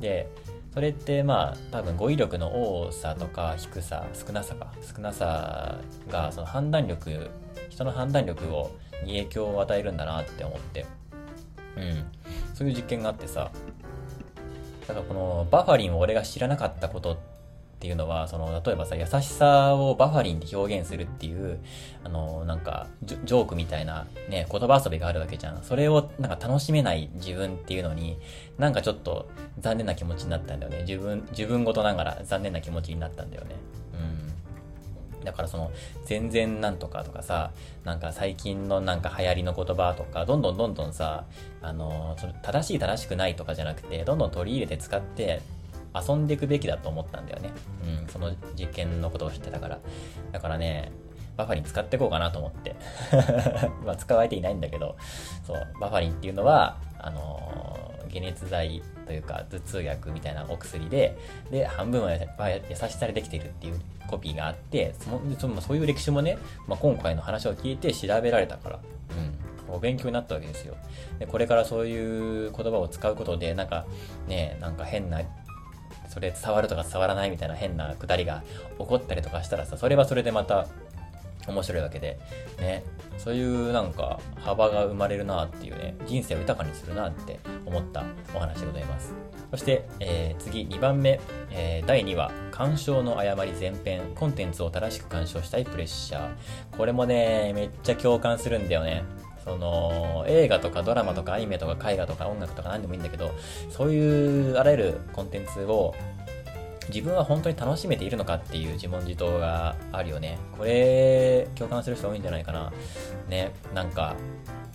[0.00, 0.28] で、
[0.72, 5.78] それってまあ多分語彙力の多さとか低さ少なさか少なさ
[6.10, 7.30] がその判断力
[7.68, 8.70] 人の判断力を
[9.04, 10.86] に影響を与えるんだなって思って
[11.76, 12.04] うん
[12.54, 13.50] そういう実験があってさ
[14.88, 17.16] だからこのバファリンを俺が知らなかったことっ
[17.82, 21.58] ていうのは、その、例えばさ、優しさをバファリンで表現するっていう、
[22.04, 25.64] あの、なんかジ、ョークみたいなね、言葉遊びがあるわけじゃん。
[25.64, 28.18] それをなんか楽しめない自分っていうのに、
[28.56, 30.84] なんかちょっと残念な気持ちになったんだよね。
[30.86, 33.56] 自分、自分ごとながら残念な気持ちになったんだよね。
[35.24, 35.70] だからその、
[36.04, 37.52] 全然なんとかとかさ、
[37.84, 41.24] なんか最近のなんか流行りの言葉とか、どんどんどんどんさ、
[41.60, 45.40] あの、それ正しい正しくないとかじゃなくて、どんどん取り入れて使って、
[45.94, 47.52] 遊んでいくべきだと思ったんだよね。
[48.02, 49.78] うん、その実験のことを知ってたから。
[50.32, 50.92] だからね、
[51.36, 52.74] バファリン使っていこうかなと思って。
[53.84, 54.96] まあ、使われていないんだけど、
[55.46, 61.16] そう、バファリンっていうのは、あのー、解熱剤というか、頭痛薬みたいなお薬で、
[61.50, 62.18] で、半分は優
[62.74, 68.78] しさでできているっていうコピーがあって、そのそういう歴史もね、まあ、今回の話を聞いて調べられたから、
[69.68, 70.76] うん、お勉強になったわけですよ。
[71.18, 73.86] で、これからそういう言葉を使うことで、なんか、
[74.28, 75.22] ね、なんか変な
[76.12, 78.42] それ伝わるとか伝わらないみたいな変なくだりが
[78.78, 80.66] 起こったりとかしたらさ、それはそれでまた
[81.48, 82.18] 面白いわけで、
[82.60, 82.84] ね、
[83.16, 89.14] そういうなんか幅が生まれるなっていうね、人生を豊かにするなって思ったお話でございます。
[89.50, 91.18] そして、えー、次2番目、
[91.50, 96.76] えー、第2話、鑑賞の誤り前編、コンテンツを正しく鑑賞したいプレッシャー。
[96.76, 99.02] これもね、めっちゃ共感するんだよね。
[99.44, 103.34] その映画とかドラマとかアニメとか絵画とか音楽とか何でもいいんだけど
[103.70, 105.94] そういうあらゆるコンテンツを
[106.88, 110.38] 自分は本当に楽しめているのかっていう自問自答があるよね。
[110.58, 112.72] これ共感する人多いんじゃないかな。
[113.28, 114.16] ねなんか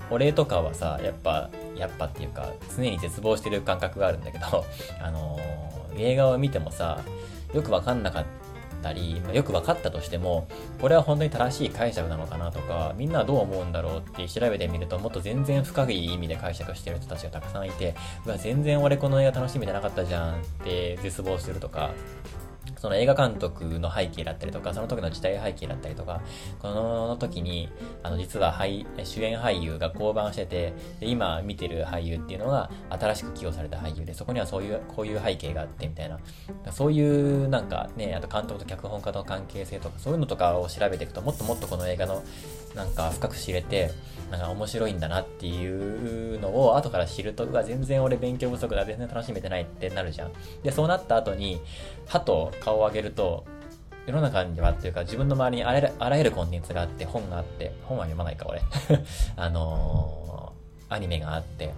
[0.09, 4.65] 俺とかはさやっぱやっぱっていうか常に絶望してる感覚があるんだけど
[5.01, 7.01] あのー、映画を見てもさ
[7.53, 8.46] よくわかんなかった
[8.87, 10.47] ったり、まあ、よく分かったとしても、
[10.79, 17.95] これは本当に正しい解釈なのかなとか、みんなはどう思うんだろうって調べてみると、もっと全然深い意味で解釈してる人たちがたくさんいて、
[18.25, 21.91] うわ、全然俺この映画楽しめてなかったじゃんって絶望するとか、
[22.77, 26.21] その映画監督の背景だったりとか、その時の時代背景だったりとか、
[26.59, 27.69] この時に、
[28.03, 36.19] あの、実は俳主演俳優が降板してて、で、今見てる俳優っていうのが新しく起用された俳優で、そこにはそういう、こういう背景があってみたいな、
[36.71, 42.23] そういうなんかね、あと監督と脚本家の関係性とか、そういうのとかを調べていくと、もっともっとこの映画の
[42.75, 43.91] なんか深く知れて、
[44.31, 50.31] なんか面白いんだなっていうのを後から知ると、うわ、全然俺勉強不足だ、全然楽しめてないってなるじゃん。
[50.63, 51.61] で、そうなった後に、
[52.07, 53.45] はと顔を上げると、
[54.05, 58.61] 世の中にはっていうか自分の周りにあらゆるあらゆるコンテンツがあって、本があって、本は読まないか俺。
[59.37, 61.71] あのー、アニメがあって、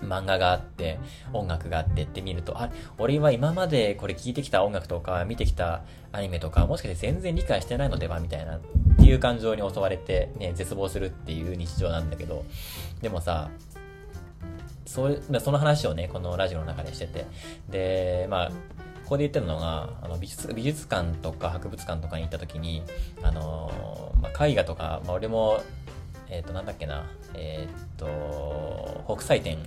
[0.00, 0.98] 漫画があって、
[1.32, 5.82] 音楽があってって見ると、あ、俺は今までこれ聞いてきた音楽とか、見てきた
[6.12, 8.60] アニメとか、もしかして全然理解してないのではみたいな、っ
[8.98, 12.44] ていう感情に襲われて、ね、絶望するっていう日常なんだけど、
[13.00, 13.50] でもさ、
[14.86, 17.26] そうその話をね、このラジオの中でしてて、
[17.70, 18.50] で、まあ、
[19.12, 22.82] ここで言ってるのが、あの美術美術館とか博物館とかに行った時に、
[23.22, 23.70] あの
[24.22, 25.60] まあ、絵画とか、まあ、俺も
[26.30, 29.64] えっ、ー、と、なんだっけな、えっ、ー、と、北斎展に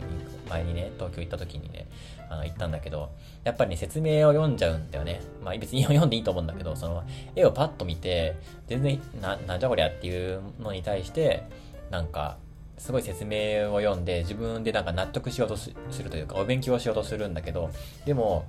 [0.49, 1.87] 前にね、東京行った時にね、
[2.27, 3.11] あの、行ったんだけど、
[3.43, 5.21] やっぱりね、説明を読んじゃうんだよね。
[5.43, 7.03] まあ別に読んでいいと思うんだけど、その、
[7.35, 11.43] 絵をパッと見て、全然、な、なんじゃこりゃっていうのに対して、
[11.91, 12.37] なんか、
[12.79, 15.71] すごい説明を読んで、自分でなんか納得しようとす
[16.03, 17.69] るというか、お勉強しようとするんだけど、
[18.07, 18.45] でも、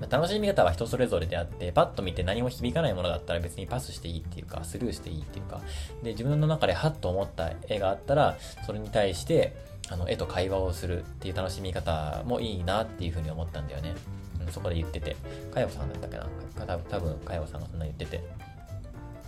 [0.00, 5.60] ま楽しみ方は人それぞれであって、パッと見て何も響かないものだったら別にパスしていいっていうか、スルーしていいっていうか、
[6.02, 9.54] で、自分の中でハッと思った絵があったら、それに対して、
[9.88, 13.94] あの、絵と会話をするっていう楽しみ方もいいなっていうふうに思ったんだよね。
[14.40, 15.16] うん、そこで言ってて。
[15.52, 16.78] かよさんだったっけな？
[16.78, 18.22] 多分、かよさんがそんな言ってて。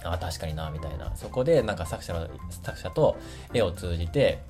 [0.05, 1.15] ああ、確かにな、みたいな。
[1.17, 3.17] そこで、なんか作者の、作者と
[3.53, 4.43] 絵を通じて、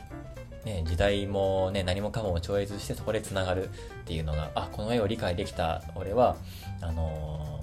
[0.65, 3.69] ね、時代もね、何もかも超越してそこで繋がるっ
[4.05, 6.37] ていうのが、あ、この絵を理解できた俺は、
[6.81, 7.63] あの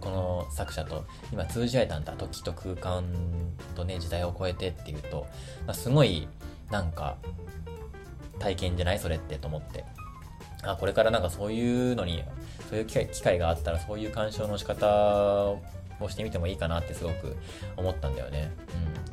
[0.00, 2.14] ー、この作者と今通じ合えたんだ。
[2.14, 3.04] 時と空間
[3.76, 5.26] とね、時代を超えてっていうと
[5.66, 6.26] ま、すごい、
[6.70, 7.16] なんか、
[8.38, 8.98] 体験じゃない？
[8.98, 9.84] それってと思って。
[10.62, 12.24] あ、これからなんかそういうのに、
[12.68, 15.54] そういう機会があったらそういう鑑賞の仕方
[16.00, 17.36] をしてみてもいいかなってすごく
[17.76, 18.50] 思ったんだよね。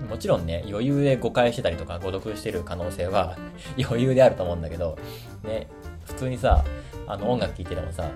[0.02, 0.08] うん。
[0.08, 3.38] もちろんね、余裕で誤解してたりとか誤読してる可能性は
[3.78, 4.98] 余裕であると思うんだけど、
[5.44, 5.68] ね、
[6.06, 6.64] 普通にさ、
[7.08, 8.10] あの音楽聴いててもさ、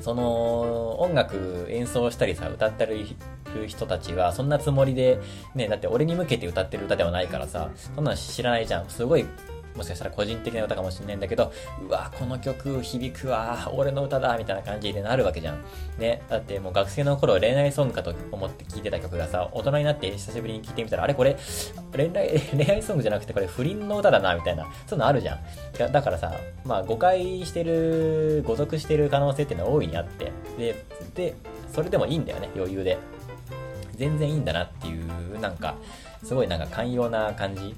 [0.00, 3.16] その音楽演奏したりさ、歌ったり
[3.54, 5.18] る人たちは、そんなつもりで、
[5.54, 8.88] ね、だって俺に向けて歌ってる歌ではないからさ、そんなの知らないじゃん。
[8.88, 9.26] すごい
[9.74, 11.52] もしかしたら個人的な歌かもしれないんだけど、
[11.86, 15.64] うわ、この曲響くわ、俺の歌だ、みたいな感じでなるわけじゃん。
[15.98, 21.36] ね、だってもう学生の頃恋愛ソングかと思って聴いてた曲がさ、大人になって久しぶりに聴いてみたら、あれこれ、
[21.94, 25.92] 恋愛、 恋愛ソングじゃなくてこれ不倫の歌だな、みたいな、そういうのあるじゃん。
[25.92, 31.34] だからさ、まあ誤解してる、誤読してる可能性っていうのは大いにあって、で、で、
[31.72, 32.98] それでもいいんだよね、余裕で。
[33.96, 35.74] 全然いいんだなっていう、なんか、
[36.24, 37.60] すごいなんか寛容な感じ。
[37.62, 37.74] うん、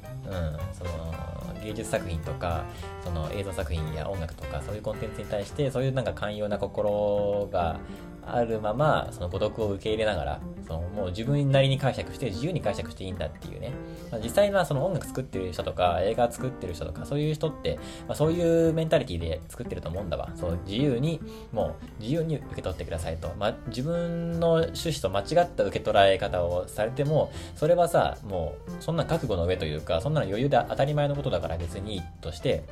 [0.73, 1.32] その、
[1.63, 2.65] 芸術作品とか
[3.05, 7.79] その映像作品や音楽とかそういうコンテンツに対してそういうなんか寛容な心が
[8.25, 13.73] あるまま、その孤独を受け入れながら、そのもう自分なりに解釈して自由に解釈していいんだっていうね。
[14.11, 20.31] まあ、実際はその音楽作ってる人とか、映画作ってる人とか、そういう人って、まあ、そういうメンタリティで作ってると思うんだわ。
[20.37, 21.21] そう、自由に、
[21.53, 23.33] もう自由に受け取ってくださいと。
[23.39, 32.63] まあ、自分の趣旨と間違った受け取られ方をされても、それはさ、もう、そんな覚悟の上というか、そんなの余裕で当たり前のことだから別にとして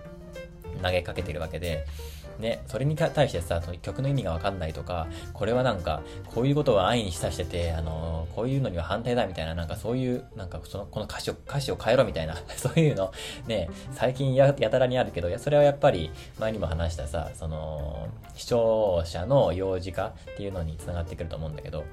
[0.82, 1.86] 投げかけてるわけで、
[2.40, 13.12] ね、それに対してさ、その曲の意味がわかんないとか、これはなんか、こういうことを安易に示唆してて、あのー、こういうのには反対だみたいな、なんかそういう、なんかその、この歌詞を、歌詞を変えろみたいな、 そういうの、
[13.46, 21.84] ね、最近やたらにあるけど、いや、それはやっぱり、前にも話したさ、その、視聴者の幼児化っていうのにつながってくると思うんだけど、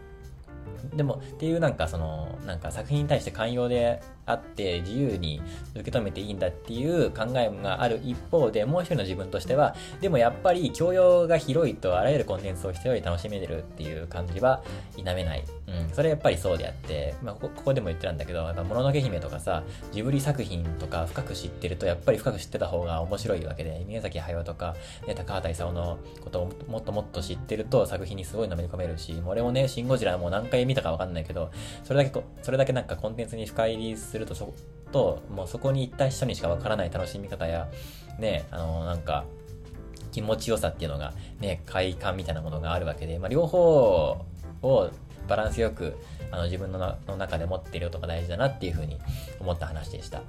[0.93, 5.41] でも、っていうなんかその、なんか作品に対して寛容であって自由に
[5.73, 14.61] 受け止めていいんだっていう考えがある一方で、もう一人の自分としては、でもやっぱり教養が広いとあらゆるコンテンツを必要に楽しめてるっていう感じは
[14.95, 15.43] 否めない。
[15.67, 24.75] うん、それやっぱりそうであって、まあ、ここここでも言ってたんだけど、やっぱ、もののけ姫とかさ、ジブリ作品とか深く知ってると、やっぱり深く知ってた方が面白いわけで、宮崎駿とか、
[25.07, 31.49] ね、高畑勲のことをもっともっと知ってると作品にすごいのめり込めるし、俺もね、シン・ゴジラもう何回見たかわかんないけど、
[31.83, 34.53] それだけそれだけなんかコンテンツに深入りすると、そ、
[34.91, 37.67] と、もうそこに行った人にしかわからない楽しみ方や、
[38.19, 39.25] ね、あの、なんか、
[40.11, 44.17] 気持ちよさっていうのが、ね、快感みたいなものがあるわけで、まあ、両方
[44.61, 44.89] を
[45.27, 45.97] バランスよく
[46.31, 48.97] あの自分のの中で持っていることが大事だなっていうふうに
[49.39, 50.21] 思った話でした。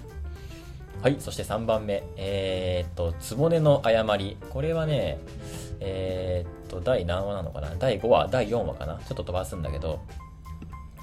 [1.01, 2.03] はい、そして3番目。
[2.16, 4.37] えー、っと、つぼねの誤り。
[4.51, 5.18] これはね、
[5.79, 7.72] えー、っと、第何話なのかな？
[7.79, 8.96] 第5話、第4話かな？
[8.96, 10.01] ちょっと飛ばすんだけど、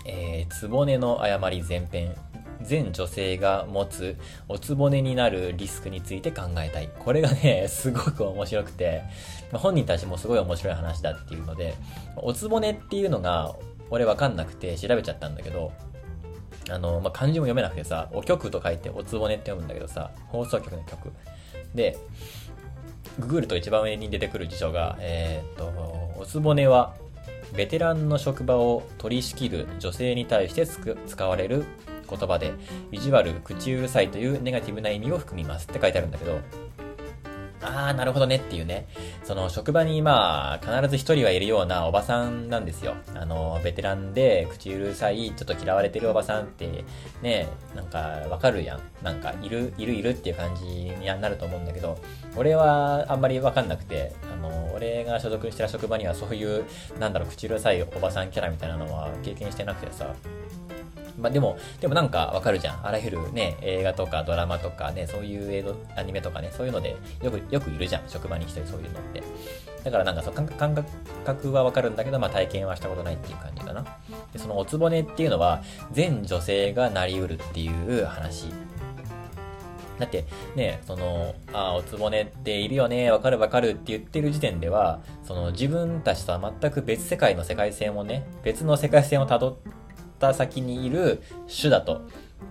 [0.06, 2.16] えー、つぼねの誤り前編。
[2.62, 6.90] 全女性が持つおつぼねになるリスクについて考えたい。
[7.00, 9.04] これがね、 すごく面白くて、
[9.54, 11.76] 本人たちもすごい面白い話だっていうので、
[12.16, 13.56] おつぼねっていうのが
[13.90, 15.72] 俺わかんなくて調べちゃったんだけど、
[16.70, 21.12] あの、まあ、漢字も読めなくてさ、お曲と書いておつぼねって読むんだけどさ、放送局の曲。
[21.76, 21.98] で、
[23.20, 25.66] ググると一番上に出てくる辞書が、えー、っと、
[26.20, 26.96] おつぼねは、
[27.56, 31.66] ベテランの職場を取り仕切る女性に対して使われる
[32.10, 32.54] 言葉で、
[32.92, 36.40] 意地悪、口うるさいというネガティブな意味を含みますって書いてあるんだけど、
[37.66, 38.88] ああ、なるほどねっていうね。
[39.24, 42.96] その職場にまあ、必ず一人はいるようなおばさんなんですよ。
[43.16, 46.84] あの、ベテランで口うるさい、ちょっと嫌われてるおばさんって、
[47.22, 48.00] ね、なんか
[48.30, 48.82] わかるやん。
[49.04, 51.98] なんか、いる、いるいるっていう感じになると思うんだけど、
[52.36, 56.66] 俺はあんまりわかんなくて、あの、俺が所属してる職場にはそういう、
[57.00, 60.14] なんだろう、口うるさいおばさんキャラみたいなのは経験してなくてさ、
[61.18, 62.86] まあでも、でもなんかわかるじゃん。
[62.86, 68.04] あらゆるね、映画とかドラマとかね、そういう映像、アニメとかね、そういうので、よく、よくいるじゃん。
[68.08, 69.24] 職場に一人そういうのって。
[69.84, 70.76] だからなんかその感
[71.24, 73.86] 覚はわかるんだけど、まあ体験はしたことないっていう感じかな。
[74.34, 75.62] で、そのおつぼねっていうのは、
[75.92, 78.48] 全女性がなりうるっていう話。
[80.00, 80.26] だって、
[80.56, 89.85] ね、その、ああ、おつぼねっているよね、わかるわかるって言ってる時点では、その自分たちとは全く別世界の世界線をね、別の世界線を辿って、
[90.16, 92.02] った先にいる種だと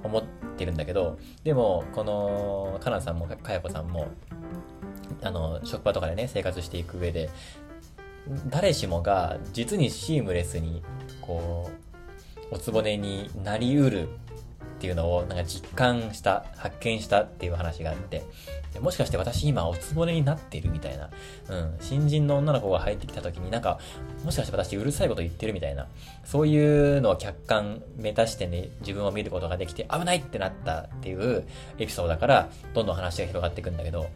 [0.03, 0.23] 思っ
[0.57, 4.09] てるんだけど、でも、この、かなさんもかやこさんも、
[5.23, 7.31] あの、職場とかでね、生活していく上で、
[8.49, 10.83] 誰しもが実にシームレスに、
[11.21, 11.71] こ
[12.51, 14.09] う、おつぼねになりうるっ
[14.79, 18.23] ていうのをなんか実感した、発見したっていう話があって、
[18.75, 21.09] でもしかして私今おつぼねになってるみたいな、
[21.49, 23.79] うん、新人の女の子が入ってきた時になんか、
[24.25, 25.87] もしかして私うるさいこと言ってるみたいな、
[26.25, 31.45] そういうのを客観目指してね、自分を見ることができて危ないってなったっていう
[31.79, 34.09] エピソードだから、どんどん話が広がっていくんだけど、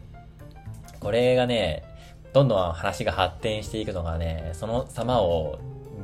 [0.99, 1.83] これがね、
[2.33, 5.59] どんどん話が発展していくのがね、その様を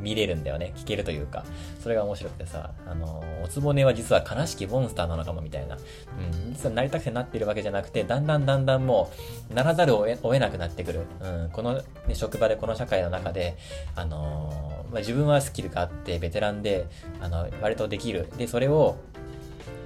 [0.05, 0.71] 見れるんだよね。
[0.75, 1.43] 聞けるというか。
[1.81, 5.75] それが面白くてさ、あの、おつぼねは実は悲しきモンスターなのかもみたいな。
[5.75, 9.09] うん、実はなりたくてなってるわけじゃなくて、だんだんだんだんも
[9.49, 11.07] う、ならざるを得なくなってくる。
[11.21, 13.57] うん、この、ね、職場でこの社会の中で、
[13.95, 16.85] あのまあ、自分はスキルがあって、ベテランで、
[17.19, 18.29] あの、割とできる。
[18.37, 18.97] で、それを、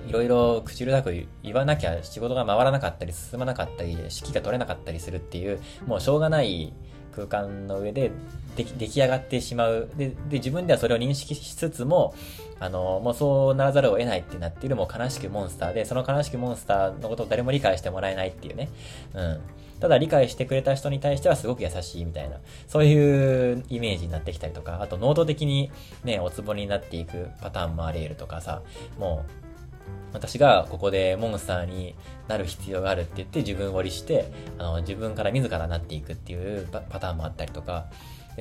[0.10, 6.74] いろいろ口うるさく言わなきゃ仕事が回らなかったり進まなかったり指揮が取れなかったりするっていうもうしょうがない
[7.16, 8.12] 空間の上で
[8.56, 9.90] 出来上がってしまう。
[9.96, 12.14] で、自分ではそれを認識しつつも、
[12.60, 18.70] あの、もうそうならざるを得ないってなっているもう悲しきモンスターで、その悲しきモンスターのことを誰も理解してもらえないっていうね。
[19.14, 19.40] うん。
[19.80, 22.38] ただ理解してくれた人に対してはすごく優しいみたいな、
[22.68, 25.72] そういうイメージになってきたりとか、あと能動的に
[26.04, 28.62] ね、おつぼになっていくパターンもあり得るとかさ、
[28.98, 29.39] もう、
[30.12, 31.96] 私がここでモンスターに
[32.28, 37.86] なる必要があるって言って自分折りして、あの、自分から自らなっていくっていうパターンもあったりとか、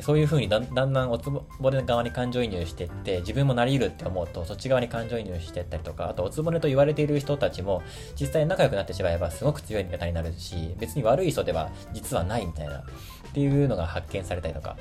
[0.02, 7.82] そういう風にだんだんおつぼね側に感情移入していって、自分もなり得るって思うと、そっち側に感情移入していったりとか、あとおつぼねと言われている人たちも、
[8.18, 12.82] 実際仲良くなってしまえばすごく強い味方になるし、別に悪い人では実はないみたいな、っ
[13.32, 14.76] ていうのが発見されたりとか、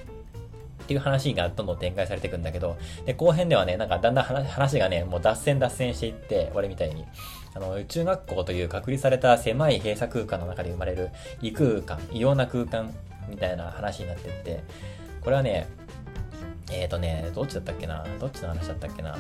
[0.88, 7.04] っていう話がどんどん展開されていくんだけど、で、後編ではね、なんかだんだん話がね、もう脱線脱線していって、俺みたいに、
[7.54, 11.10] あの、宇宙学校という隔離された狭い閉鎖空間の中で生まれる
[11.42, 12.94] 異空間、異様な空間
[13.28, 14.64] みたいな話になってって、
[15.20, 15.68] これはね、
[16.70, 18.06] えっ、ー、とね、どっちだったっけな？
[18.20, 19.18] どっちの話だったっけな？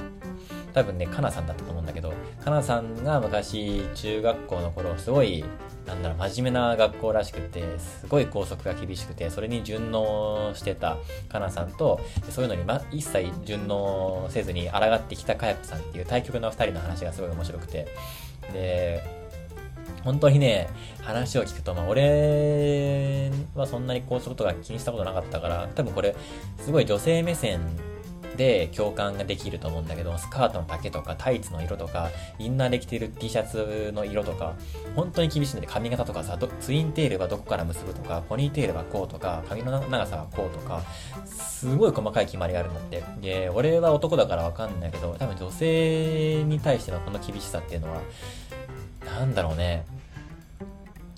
[0.74, 5.46] 多分ね、かなさんだったと思うんだけど、かなさんが昔、中学校の頃、すごい、
[5.86, 10.98] なんだろう、真面目な学校らしくて、すごい校則が厳しくて、それに順応してた
[11.30, 17.88] かなさんと、そういうのに、ま、一切順応せずに抗ってきたかや子さんっていう対局の二人の話がすごい面白くて、
[18.52, 19.04] で、
[20.08, 20.70] 本当にね、
[21.02, 26.16] 話を聞くと、まあ、俺はそんなに校則とか気にしたことなかったから、多分これ、
[26.60, 27.60] すごい女性目線
[28.38, 34.56] で共感ができると思うんだけど、スカートの丈とかタイツの色とか、インナーで着てる T シャツの色とか、
[34.96, 40.84] 本当に厳しいんで髪型とかさ、ツインテールはどこから結ぶとか、ポニーテールはこうとか、髪の長さはこうとか、
[41.26, 43.04] すごい細かい決まりがあるんだって。
[43.20, 48.02] で、俺は男だからわかんないけど、多分女性に対してのこの厳しさっていうのは、
[49.08, 49.86] なんだろうね。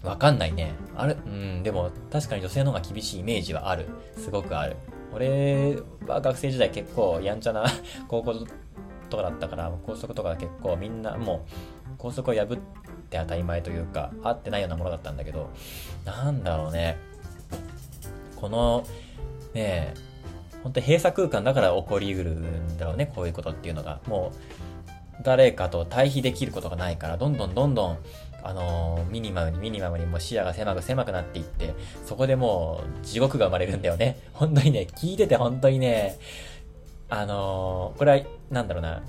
[0.04, 0.74] わかんないね。
[0.95, 3.88] ある、うん、でも確かに女性の方が厳しいイメージはある。
[4.18, 4.78] すごくある。
[5.14, 5.78] 俺
[6.08, 7.66] は学生時代結構やんちゃな
[8.08, 8.34] 高校
[9.10, 11.45] とかだったから、校則とか結構みんなも
[11.95, 12.47] う校則を破っ
[13.10, 15.50] て当たり前というか、合ってないようなものだったんだけど、
[16.06, 16.97] なんだろうね。
[18.36, 18.86] この、
[19.54, 19.93] ねえ、
[20.64, 24.00] 本当に閉鎖空間だから起こりうるんだろうね、こういうことっていうのが。
[24.08, 24.32] も
[25.20, 27.97] う、誰かと対比できることがないから、どんどんどんどん
[28.43, 31.73] あの、ミニマムにミニマムにも視野が狭く狭くなっていって、
[32.05, 34.17] そこでもう地獄が生まれるんだよね。
[34.33, 36.17] 本当にね、聞いてて本当にね、
[37.09, 39.01] あの、これは、なんだろうな。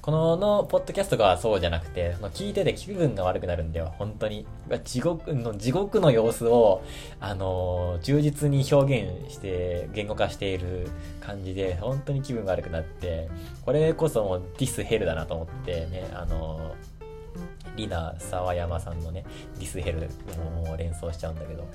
[0.00, 3.94] このの、ポッドキャストがそうじゃなくて、その聞いてて気分が悪くなるんだよ。
[3.98, 4.46] 本当に。
[4.84, 6.82] 地獄の、地獄の様子を、
[7.20, 10.88] あの、忠実に表現して、言語化している
[11.20, 13.30] 感じで、本当に気分が悪くなって、
[13.64, 16.93] これこそもうディスヘルだなと思ってね、あのー
[17.76, 19.24] リナ沢山さんのね、
[19.58, 20.08] ディスヘル
[20.70, 21.66] を連想しちゃうんだけど、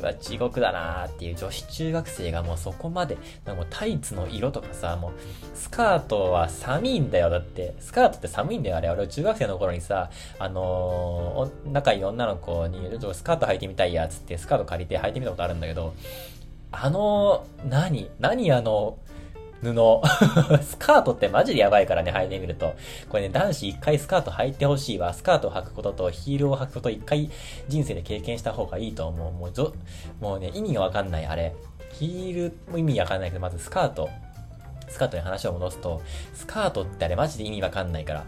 [0.00, 5.12] うわ、地獄だなーっていう女子中学生がもうそこまで、なんかもタイツの色とかさ、もう
[5.54, 7.30] スカートは寒いんだよ。
[7.30, 8.90] だって、スカートって寒いんだよ、あれ。
[8.90, 15.94] 俺中学生の頃にさ、あのー、仲いい女の子に、ちょっとスカート履いてみたいや、つってスカート借りて履いてみたことあるんだけど、
[16.72, 18.10] あの、何？
[18.18, 18.98] 何あの、
[19.72, 20.02] 布。
[20.62, 22.74] スカートってマジでやばいからね、履いてみると。
[23.08, 25.12] これね、男子一回スカート履いてほしいわ。
[25.14, 27.30] スカートを履くこととヒールを履くこと一回
[27.68, 29.32] 人生で経験した方がいいと思う。
[29.32, 29.72] もうぞ、
[30.20, 31.54] もうね、意味がわかんない、あれ。
[31.92, 34.08] ヒールも意味わかんないけど、まずスカート。
[34.88, 36.02] スカートに話を戻すと、
[36.34, 38.24] スカートってあれマジで意味わかんないから。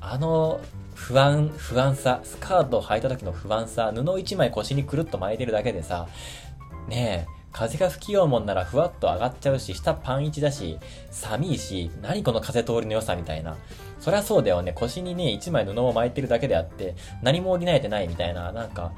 [0.00, 0.60] あの、
[0.94, 6.08] 不安、不安さ、スカートを履いた時の不安さ、布一枚腰にくるっと巻いてるだけでさ、
[6.88, 10.78] ねえ、風が吹きようもんならふわっと上がっちゃうし、下パン1だし、
[11.10, 13.56] 寒いし、何この風通りの良さみたいな。
[14.00, 14.72] そりゃそうだよね。
[14.72, 18.92] 腰にね、1枚布を巻いてるだけであって、何も補えてないみたいな、なんか、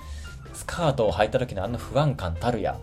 [0.55, 2.79] スカートを履いた時のあの不安感たるや。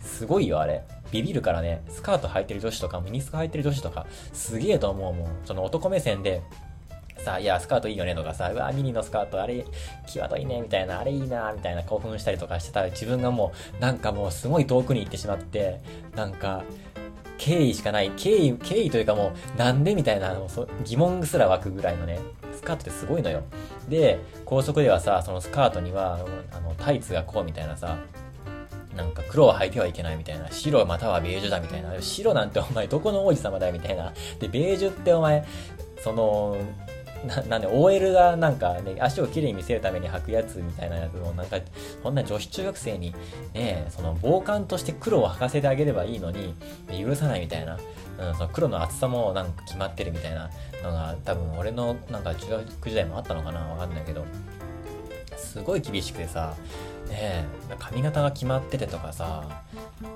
[0.00, 0.82] すごいよ、あれ。
[1.12, 5.28] ビビるからね、スカート履いてる女子とか、ミニスカ履いてる女子とか、すげえと思うもん。
[5.44, 6.42] その男目線で、
[7.18, 9.64] さあ、いや、スカートいいよねとかさ、うわ、ミニのスカート、あれ、
[10.06, 15.80] 際どいね、みたいな、あれいいな、みたいな興奮したりとかしてたら、自分がもう、なんかもうすごい遠くに行ってしまって、
[16.14, 16.62] なんか、
[17.38, 20.36] 敬意しかない、敬意、敬意というかもう、なんでみたいな、
[20.84, 22.18] 疑問すら湧くぐらいのね、
[22.54, 23.42] スカートってすごいのよ。
[23.88, 26.18] で、高速ではさ、そのスカートには、
[26.52, 27.98] あの、タイツがこうみたいなさ、
[28.96, 30.50] なんか黒は履いてはいけないみたいな。
[30.50, 31.90] 白またはベージュだみたいな。
[32.00, 34.12] 白なんてお前どこの王子様だよみたいな。
[34.40, 35.44] で、ベージュってお前、
[36.02, 36.56] その、
[37.24, 41.58] ななんで OL がなんかね、足をきれいに見せるために履くやつみたいなやつをなんか、
[42.02, 43.14] こんな女子中学生に
[43.54, 46.54] ね、その防寒として黒を履かせてあげればいいのに、
[46.90, 47.78] 許さないみたいな。
[48.18, 50.50] うん、その黒の厚さもなんか決まってるみたいな
[50.82, 54.24] のが多分俺のなんか中学時代もあったのかなわかんないけど、
[55.36, 56.54] すごい厳しくてさ、
[57.10, 57.44] ね
[57.78, 59.62] 髪型が決まっててとかさ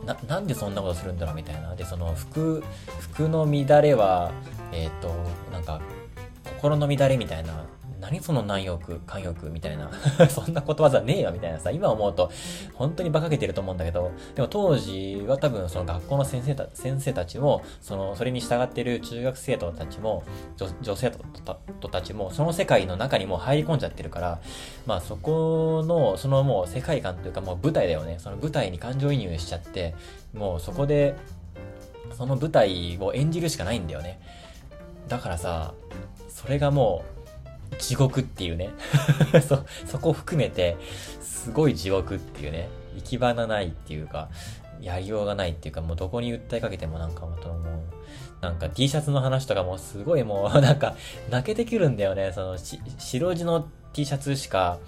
[0.05, 1.75] な、なんでそんなことするんだろうみたいな。
[1.75, 2.63] で、その服、
[2.99, 4.33] 服の乱れは、
[4.73, 5.15] えっ、ー、と、
[5.53, 5.81] なんか、
[6.61, 7.65] 心の乱れみたいな、
[8.01, 9.91] 何その難欲、寛欲みたいな、
[10.29, 12.31] そんなことわざねえよみたいなさ、今思うと、
[12.75, 20.23] 本当に馬鹿げてると思うんだけど、でも当時は多分その学校の先生た先生たちも、その、それに従ってる中学生徒たちも、
[20.83, 21.11] 女性
[21.81, 24.41] 徒たちも、その世界の中にもう入り込んじゃってるから、
[24.85, 28.17] まあそこの、そのもう世界観というかもう舞台だよね。
[28.19, 29.95] その舞台に感情移入しちゃって、
[30.35, 31.15] もうそこで、
[32.19, 34.21] その舞台を演じるしかないんだよね。
[35.11, 35.75] だからさ、
[36.29, 37.05] それがも
[37.73, 38.71] う、地獄っていうね
[39.47, 40.77] そ、そこ含めて、
[41.21, 42.69] すごい地獄っていうね。
[42.97, 44.29] 行き場がないっていうか、
[44.81, 47.37] やりようがないっていうか、もうどこに訴えかけてもなんかもう、
[48.41, 50.97] なんか T シャツの話とかもすごいもう、なんか
[51.29, 52.33] 泣けてくるんだよね。
[52.33, 52.57] その、
[52.99, 54.79] 白地の T シャツしか、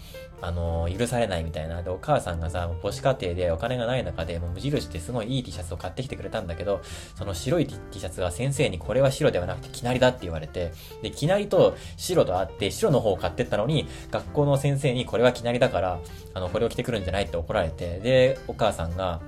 [0.42, 1.84] あの、許されないみたいな。
[1.84, 6.80] で、お母さんがさ、母子家庭でお金がない中で、もう無印ってすごいいい T シャツを買ってきてくれたんだけど、
[7.14, 16.00] その白い T, シャツは先生にこれは白ではなくてきなりだって言われて、で、きなりと白とあって、白の方を買ってったのに、学校の先生にこれはきなりだから、
[16.34, 19.20] あの、これを着てくるんじゃないって怒られて、で、お母さんが、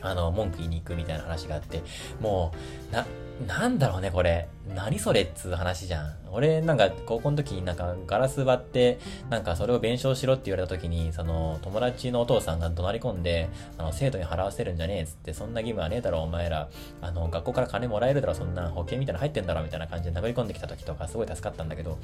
[0.00, 1.82] あの、文句言いに行くみたいな話があって、
[2.20, 2.52] も
[2.90, 3.06] う、な、
[3.46, 4.48] なんだろうね、これ。
[4.74, 6.16] 何それっつう話じゃん。
[6.30, 8.98] 俺、なんか、高校の時になんか、ガラス割って、
[9.30, 16.68] なんか、それを弁償しろって言われた時に、その、友達のお父さんが怒鳴り込んで、あの、生徒に払わせるんじゃねえっつって、そんな義務はねえだろ、お前ら。
[17.00, 21.98] あの、学校から金もらえるだろ、そんな保険みたいなの入ってんだろ、みたいな感じで殴り込んできた時とか、すごい助かったんだけど、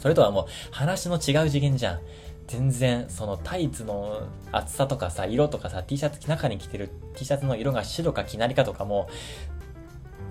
[0.00, 2.00] それとはもう、話の違う次元じゃん。
[2.48, 4.22] 全然、そのタイツの
[4.52, 9.10] 厚さとかさ、色とかさ、T シャツ中に着てる T シャツの色が白かきなりかとかも、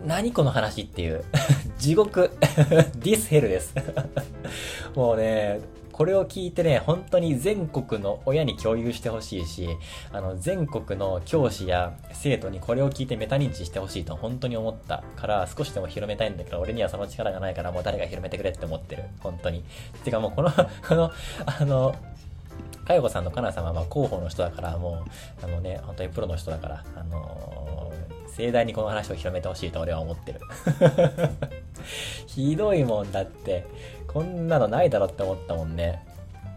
[0.05, 1.23] 何この話っていう。
[1.77, 2.31] 地獄。
[2.39, 3.73] ディスヘルです。
[4.95, 5.59] もうね、
[5.97, 9.67] これを聞いてね、本当に全国の親に共有してほしいし、
[10.11, 19.05] あの、全国の教師や生徒にこれを聞いてメタ認知してほしいと本当に思ったから、少しでも広めたいんだけど、俺にはその力がないから、もう誰が広めてくれって思ってる。
[19.21, 19.63] 本当に。
[20.03, 20.51] てかもうこの、
[20.87, 21.11] この、
[21.47, 21.95] あの、
[22.85, 25.03] かよこさんのかなさんはま広報の人だから、も
[25.41, 28.06] う、あのね、本当にプロの人だから、あのー、
[28.37, 30.39] 盛大にこの話を広めてほしいと俺は思ってる。
[32.27, 33.65] ひどいもんだって、
[34.07, 36.05] こんなのないだろって思ったもんね。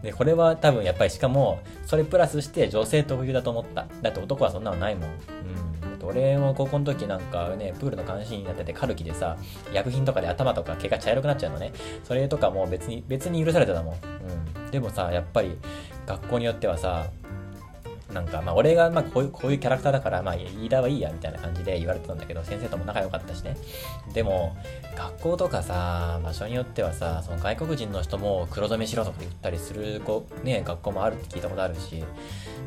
[0.03, 3.87] で、これは多分やっぱりしかも、それプラスして女性特有だと思った。
[4.01, 5.09] だって男はそんなのないもん。
[5.09, 6.07] うん。
[6.07, 9.37] 俺も高校の時なんかね、プールの監視員になってて、カルキでさ、
[9.73, 11.73] 薬品とかで頭とか毛が茶色くなっちゃうのね。
[12.03, 13.95] それとかも別に、別に許されてたもん。
[13.95, 14.71] うん。
[14.71, 15.57] でもさ、やっぱり、
[16.05, 17.07] 学校によってはさ、
[18.13, 23.55] なんか、まあ、俺が、まあ、こういう、こういうキャラクターだから、まあ、飯田はいいや、みたいな感じで言われてたんだけど、先生とも仲良かったしね。
[24.13, 24.55] でも、
[24.95, 32.03] 学校とかさ、場所によってはさ、その外国人の人も黒染めしろとか言ったりする子、ね、学校もあるって聞いたことあるし、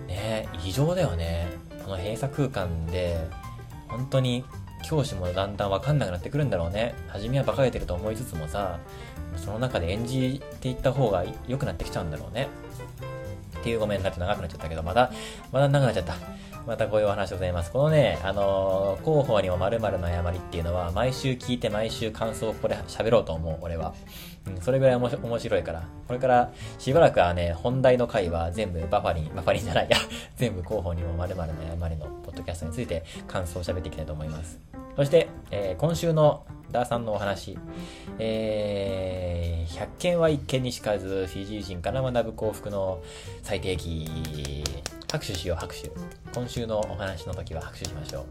[0.06, 1.48] ね、異常だよね。
[1.84, 3.18] この閉鎖空間で、
[3.88, 4.44] 本当に
[4.84, 6.94] 教師もだんだんわかんなくなってくるんだろうね。
[7.08, 8.78] 初めは馬鹿げてると思いつつもさ、
[9.36, 12.48] その中で演じていった方が良くなってきちゃうんだろうね。
[13.64, 15.10] っていうごめんなって長くなっちゃったけど、まだ、
[15.50, 16.16] まだ長くなっちゃった。
[16.66, 17.72] またこういうお話でございます。
[17.72, 23.94] このね、あのー、広報にも〇〇の誤りっていうのは、毎週聞いて毎週感想をこれ喋ろうと思う、俺は。
[24.46, 25.88] うん、それぐらい面白いから。
[26.06, 29.96] これからしばらくはね、本題の回は全部バファリン、バファリンじゃないや、
[30.36, 34.60] 全部広報にも〇〇の誤りのポッドキャストについて感想を喋っていきたいと思います。
[34.94, 36.44] そして、えー、今週の
[36.74, 37.56] ダーさんのお話、
[38.18, 43.00] えー、100件は1件にしかず、フィジー人から学ぶ幸福の
[43.44, 44.64] 最低期、
[45.10, 45.92] 拍手しよう、拍手。
[46.34, 48.24] 今週のお話の時は拍手しましょう。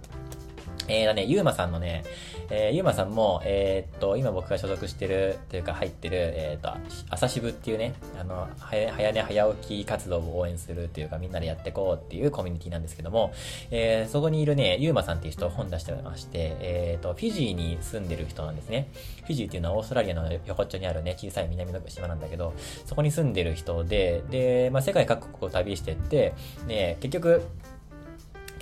[0.90, 2.04] えーだね、ゆうまさんのね、
[2.50, 6.78] えー、ゆうまさんも、えー、っと、今僕が所属してる、というか入ってる、えー、っと、
[7.10, 13.34] 朝渋っていうね、あの、早寝早起き活動を応援するっていうか、みんなでやっていこうっていうコミュニティなんですけども、
[13.72, 18.88] えー、そこにいるね、ゆうまさんっていう人本出してまして、えー、っと、フィジーに住んでる人なんですね。
[19.26, 22.54] フィジーっていうのはオーストラリアの横っちょにあるね、小さい南の島なんだけど、
[22.86, 26.34] そこに住んでる人で、で、まあ、世界各国を旅してって、
[26.68, 27.44] ね、結局、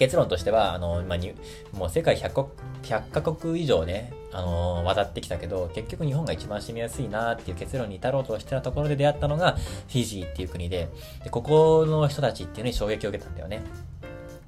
[0.01, 1.31] 結論としては、あの、ま、に、
[1.73, 2.47] もう世界100国、
[2.81, 10.89] 100カ国以上ね、あのー、渡ってきたけど、結局日本が一番住みやすいなっていう結論に至ろうとしてたところで出会ったのが、フィジーっていう国で、
[11.23, 13.61] で、ここの人たちっていうのに衝撃を受けたんだよね。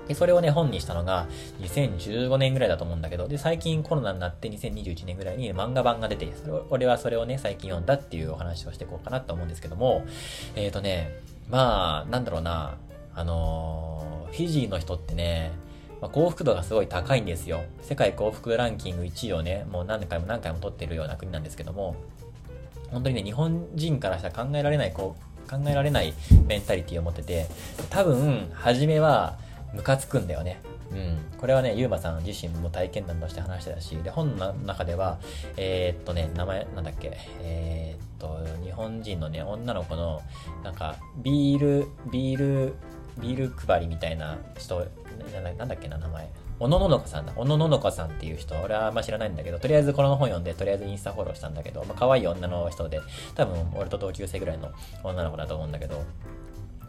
[0.07, 1.27] で、それをね、本にしたのが、
[1.61, 10.03] 2015年ぐらいだと思うんだけど、で、最近コロナになって2021年ぐらいに漫画版が出て、それ俺はそれをね、最近読んだっていうお話をしていこうかなと思うんですけども、
[10.55, 11.11] えっ、ー、とね、
[11.47, 12.77] まあ、なんだろうな、
[13.15, 15.51] あのー、フィジーの人ってね、
[16.01, 17.63] まあ、幸福度がすごい高いんですよ。
[17.81, 21.95] 世界幸福ランキング1位をね、もう何回も何回も取ってるような国なんですけども、
[22.91, 25.15] 本当にね、日本人からしたら考えられない、こ
[25.47, 26.13] う、考えられない
[26.47, 27.45] メンタリティを持ってて、
[27.89, 29.37] 多分、初めは、
[29.73, 30.59] ムカつくんだよね。
[30.91, 31.39] うん。
[31.39, 35.19] これはね、ゆうまさん自身も体験談として話してたし、で、本の中では、
[35.57, 40.21] えー、っとね、名前、なんだっけ、えー、っと、日本人のね、女の子の、
[40.63, 42.75] なんか、ビール、ビール、
[43.19, 44.85] ビール配りみたいな人、
[45.57, 46.29] なんだっけな、名前。
[46.59, 47.33] 小野ののかさんだ。
[47.35, 53.01] 小野ののかさんっていう人、俺はあんま知らないんだけど、とりあえずこの本読んで、とりあえずインスタフォローしたんだけど、まあ、可愛い女の人で、
[53.35, 54.71] 多分俺と同級生ぐらいの
[55.03, 56.03] 女の子だと思うんだけど、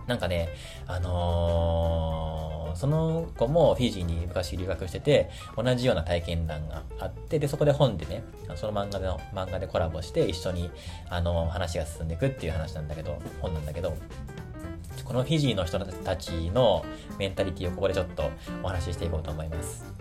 [0.07, 0.51] なんかね、
[0.87, 8.23] あのー、その子もフィジーに昔留学してて、同じような体験談があって、で、そこで本でね、
[8.57, 10.71] その漫画での、漫画でコラボして一緒に、
[11.09, 13.95] あのー、話が進んでいくっていう話なんだけど、本なんだけど、
[15.03, 16.85] このフィジーの人たちの
[17.19, 18.31] メンタリティをここでちょっと
[18.63, 19.93] お話ししていこうと思います。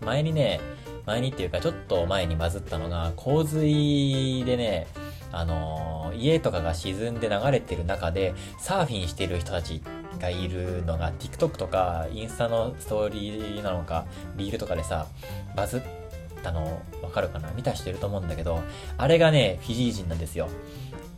[0.00, 0.60] 前にね、
[1.06, 4.86] 前にっていうかちょっと前にバズったのが、洪水でね、
[5.32, 9.82] あの、家とかが沈んで流れてる中で、サーフィンしてる人たち
[10.20, 14.04] がいるのが、TikTok とか、インスタのストーリーなのか、
[14.36, 15.06] リールとかでさ、
[15.56, 15.82] バズっ
[16.42, 17.50] たのわかるかな？
[17.52, 18.60] 見た人いると思うんだけど、
[18.98, 20.48] あれがね、フィジー人なんですよ。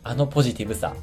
[0.03, 0.95] あのポジティブさ。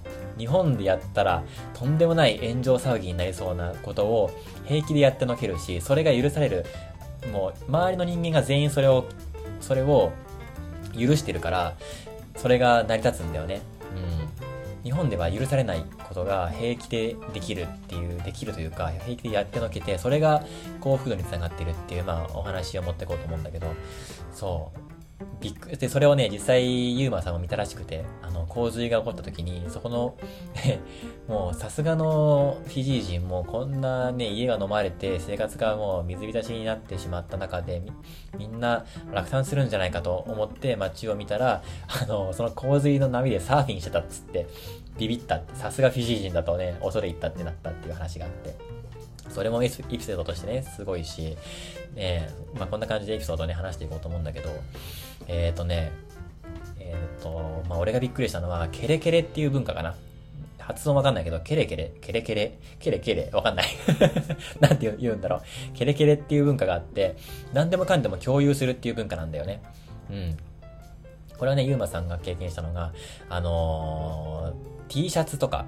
[0.43, 4.31] 日本でやったらとんでもない炎上騒ぎになりそうなことを
[4.65, 6.67] 平気でやってのけるし、それが許される。
[7.33, 9.05] もう、周りの人間が全員それを、
[9.61, 10.11] それを
[10.99, 11.77] 許してるから、
[12.37, 13.61] それが成り立つんだよね。
[13.95, 14.83] うん。
[14.83, 20.45] 日本では許されないことが平気でできるっていう、できるというか、平気でやってのけて、それが
[20.81, 23.69] 幸福度につながってるっていう、まあ、お話を持っていこうと思うんだけど、
[24.33, 24.81] そう。
[25.41, 30.17] びっくで、それをね、実際、ユーマさんも見たらしくて、あの、洪水が起こった時に、そこの、
[31.29, 37.83] もう、さすがのフィジー人も、こんなね、家が飲まれて、生活がもう水浸しになってしまった中で、
[38.39, 44.47] みんな落胆するんじゃないかと思って街を見たら、あの、その洪水の波でサーフィンしてたっつって、
[44.99, 48.83] ビビった、さすがフィジー人だとね、恐れ入ったってなったっていう話があって。
[49.33, 51.37] それもエピソードとしてね、すごいし、
[51.95, 54.51] ね、まあ、こんな感じでエピソードね、話していこうと思うんだけど、
[55.29, 55.93] えっ、ー、とね、
[56.79, 59.95] えっ、ー、と、まあ、俺がびっくりしたのは、ケレケレっていう文化かな。
[60.59, 63.67] 発音わかんないけど、ケレケレ、ケレケレ、ケレケレ、わかんない
[64.61, 65.43] なんて言うんだろう。
[65.75, 67.17] ケレケレっていう文化があって、
[67.53, 69.61] 何でもかんでも共有するっていう文化なんだよね。
[70.11, 70.37] うん。
[71.37, 72.93] これはね、ゆうまさんが経験したのが、
[73.29, 75.67] あのー、T シャツとか、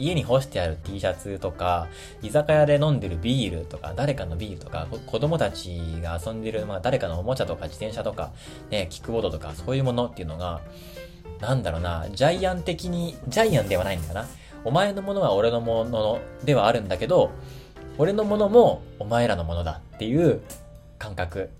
[0.00, 1.88] 家に干してある T シャツとか、
[2.22, 8.32] 居酒屋で飲んでるビールとか、誰かのビールとか、子供たちが遊んでる、まあ、誰かのおもちゃとか自転車とか、
[8.70, 10.60] ね、キックボードとか、そういうものっていうのが、
[11.40, 14.26] なんだろうな、ジャイアン的に、ジャイアンではないんだな。
[14.64, 17.30] お前のものは俺のものではあるんだけど、
[17.98, 20.40] 俺のものもお前らのものだっていう
[20.98, 21.50] 感覚。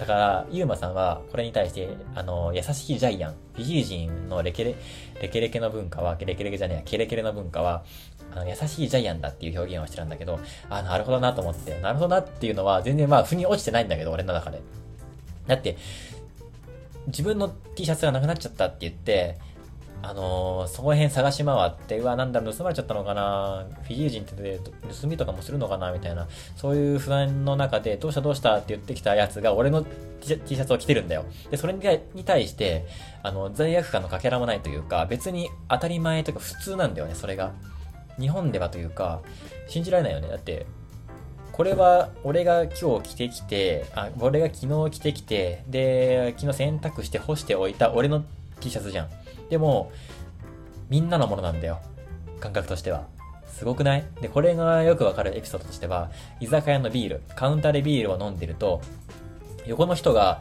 [0.00, 4.74] だから、ユーマさんは、これに対して、あの、優しいジャイアン、フィジー人のレケレ、
[5.20, 7.84] レケレケの文化は、レケレケじゃねえや、ケレケレの文化は、
[8.34, 14.60] あの、優しいジャイアンだっていう表現をしてたんだけど、あ、なるほどなと思って、なるほどなっていうのは、全然まあ、腑に落ちてないんだけど、俺の中で。
[15.46, 15.76] だって、
[17.06, 19.38] 自分の T シャツがなくなっちゃったって言って、
[20.02, 24.60] あのー、その辺探し回って、うわ、なんだろ、盗まれちゃったのかなフィジー人って
[25.00, 26.26] 盗みとかもするのかなみたいな、
[26.56, 31.24] そういう不安の中で、どうしたどうしたって言ってきたやつが、俺の T シャツを着てるんだよ。
[31.50, 32.86] で、それに対して、
[33.22, 37.52] あの、罪悪感のかけらもないというか、別に当たり前というか普通なんだよね、それが。
[38.18, 39.20] 日本ではというか、
[39.68, 40.28] 信じられないよね。
[40.28, 40.66] だって、
[41.52, 48.24] これは俺が今日着てきて、あ、俺が昨日着てきて、で、昨日洗濯して干しておいた俺の
[48.60, 49.08] T シャツじゃん。
[49.50, 49.92] でも、
[50.88, 51.80] みんなのものなんだよ。
[52.40, 53.06] 感覚としては。
[53.46, 54.04] すごくない？
[54.22, 58.80] で、これがよくわかるエピソードとしては、居酒屋のビール、カウンターでビールを飲んでると、
[59.66, 60.40] 横の人が、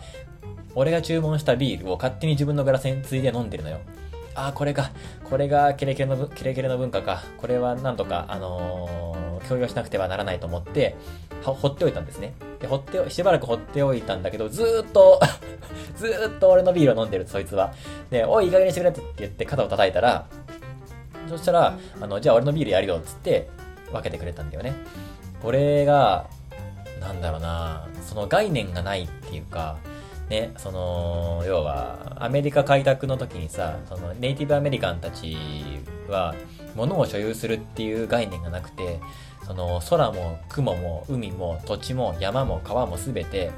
[0.76, 3.80] 俺が注文したビールを勝手に自分のグラスについで飲んでるのよ。
[4.36, 4.92] ああ、これか。
[5.30, 7.24] これがケレケレの、ケレケレの文化か。
[7.38, 10.96] これはなんとか、あのー、共有しなくてはならないと思って、
[11.44, 12.34] 放っておいたんですね。
[12.60, 15.20] で、放って、しばらく放っておいたんだけど、ずーっと
[15.96, 17.74] ずーっと俺のビールを飲んでる、そいつは。
[18.10, 20.26] で、おい、いい加減にしてくれって言って肩を叩いたら、
[21.30, 23.50] そしたら、あの、じゃあ俺のビールやるよ、つって、
[23.92, 24.74] 分けてくれたんだよね。
[25.42, 26.28] これが、
[27.00, 29.78] なんだろうな、その概念がないっていうか、
[30.30, 35.38] ね、その、要は、アメリカ開拓の時にさ、そのネイティブアメリカンたち
[36.08, 36.36] は、
[36.76, 39.00] 物を所有するっていう概念がなくて、
[39.50, 43.50] その空も雲も海も土地も山も川も全て、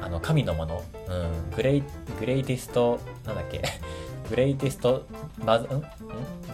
[0.00, 1.82] あの、神のもの、うん、グレイ、
[2.18, 3.62] グレイティスト、なんだっけ、
[4.30, 5.04] グレイティスト、
[5.44, 5.82] マザ、ん？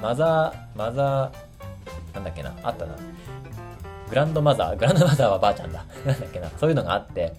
[0.02, 2.96] マザー、マザー、なんだっけな、あったな。
[4.08, 5.84] グランドマザー、グランドマザーはばあちゃんだ。
[6.04, 7.34] なんだっけな、そういうのがあって、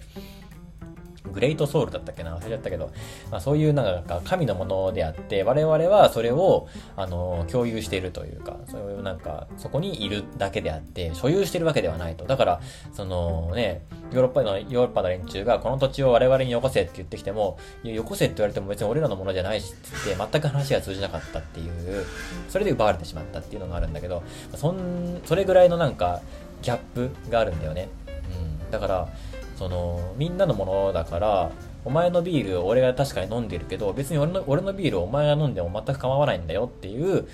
[1.32, 2.36] グレートソウルだったっけな？
[2.36, 2.90] 忘れちゃったけど、
[3.30, 12.24] まあ、そういうなんか神のものであって、我々はそれを、あの、共有しているというか、そういうなんか、そこにいるだけであって、所有してるわけではないと。
[12.24, 12.60] だから、
[12.92, 22.04] そのね、ヨーロッパの、ヨーロッパの連中がこの土地を我々によこせって言ってきても、よこせって言われても別に俺らのものじゃないしってって、全く話が通じなかったっていう、
[22.48, 24.22] それで奪われてしまったっていうのがあるんだけど、
[24.54, 26.20] そん、それぐらいのなんか、
[26.62, 27.88] ギャップがあるんだよね。
[28.06, 28.70] うん。
[28.70, 29.08] だから、
[29.56, 31.50] その、みんなのものだから、
[31.84, 37.26] お前のビールを俺が確かに飲んでるけど、別に俺の俺のビールをお前が飲んでも全く構わないんだよっていう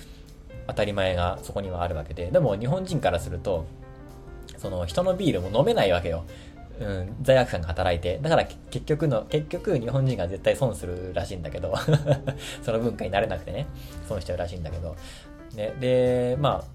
[0.67, 2.31] 当たり前がそこにはあるわけで。
[2.31, 3.65] でも日本人からすると、
[4.57, 6.23] その人のビールも飲めないわけよ。
[6.79, 8.19] うん、罪悪感が働いて。
[8.21, 11.73] だから結局の、結局日本人が絶対損するらしいんだけど
[12.63, 13.67] その文化になれなくてね、
[14.07, 14.95] 損しちゃうらしいんだけど。
[15.55, 16.72] ね、で、まあ、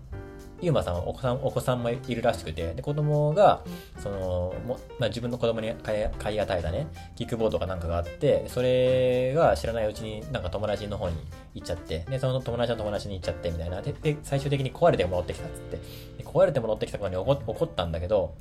[0.61, 3.63] ゆうまさんはお子さん、お子さんもいるらしくて、で、子供が、
[3.99, 11.17] その、もまあ、自分の子供に買い買い与えたね、キックボードかなんかがあって、それが知らないうちになんか友達の方に
[11.55, 13.83] 行っちゃって、で、その友達の友達に行っちゃってみたいな。
[13.83, 15.79] で、で最終的に壊れて戻ってきたっつって。
[16.25, 18.35] 壊れて戻ってきたことに怒ったんだけど、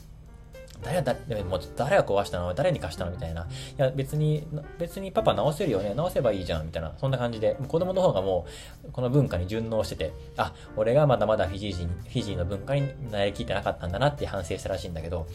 [0.84, 2.54] 誰が、誰、も誰が壊したの？
[2.54, 3.12] 誰に貸したの？
[3.12, 3.42] みたいな。
[3.42, 3.46] い
[3.78, 4.48] や、別に、
[4.78, 6.94] 別にパパ直せるよね直せばいいじゃんみたいな。
[6.98, 8.46] そんな感じで、子供の方がも
[8.88, 15.28] う、この文化に順応してて、あ、俺がまだまだフィジー人、フィジーの文化に慣れきってなかったんだなって反省したらしいんだけど、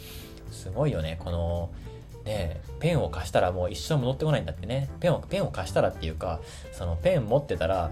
[0.51, 1.71] すごいよね、この、
[2.25, 4.89] ねペンを貸したらもう一生戻ってこないんだってね。
[5.01, 6.41] ペンを、ペンを貸したらっていうか、
[6.71, 7.91] そのペン持ってたら、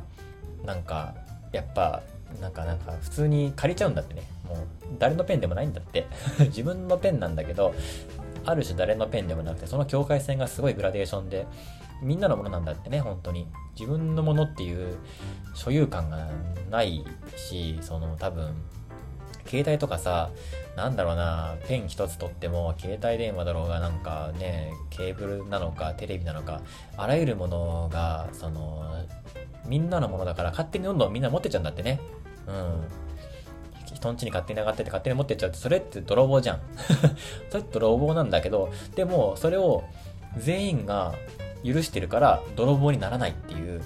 [0.64, 1.14] なんか、
[1.52, 2.02] やっぱ、
[2.40, 4.22] なんか、なんか、普通に借りちゃうんだってね。
[4.54, 4.66] もう、
[4.98, 6.06] 誰のペンでもないんだって。
[6.46, 7.74] 自分のペンなんだけど、
[8.44, 11.46] ある種誰のペンでもなくて、その境界線がすごいグラデーションで、
[12.02, 13.46] みんなのものなんだってね、本当に。
[13.78, 14.96] 自分のものっていう
[15.54, 16.28] 所有感が
[16.70, 17.04] ない
[17.36, 18.54] し、その多分、
[19.46, 20.30] 携帯とかさ、
[20.76, 26.62] なんだろうな、ペン一つ取っても、携帯電話だろうが、なんかね、ケーブルなのか、テレビなのか、
[26.96, 28.94] あらゆるものが、その、
[29.66, 32.00] みんなのものだから勝手にどんどんみんな持ってっちゃうんだってね。
[32.46, 32.84] うん。
[34.00, 36.60] 人ん家に勝手に上がってて勝手に持ってっちゃうって、それって泥棒じゃん。
[37.50, 39.84] それって泥棒なんだけど、でも、それを
[40.38, 41.14] 全員が
[41.64, 43.82] 許してるから泥棒にならないっていう、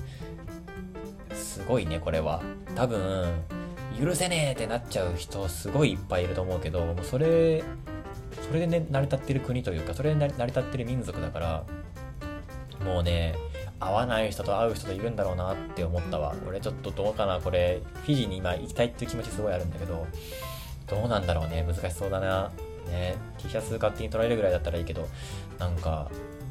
[1.34, 2.40] すごいね、これは。
[2.76, 3.26] 多分、
[4.00, 7.62] 許せねえってなっちゃう人すごいいっぱいいると思うけど、もうそれ、
[8.46, 11.64] それでね、成り立ってる国というか、それで成り立ってる民族だから、
[12.84, 13.34] もうね、
[13.80, 16.34] 合わない人と会う人といるんだろうなって思ったわ。
[16.46, 20.06] 俺ちょっとどうかな、これ、フィジーに今行きたいっていう気持ちすごいあるんだけど、
[20.86, 22.50] どうなんだろうね、難しそうだな。
[22.90, 25.08] ね、T シャツ勝手に取られるぐらいだったらいいけど、
[25.58, 26.10] なんか、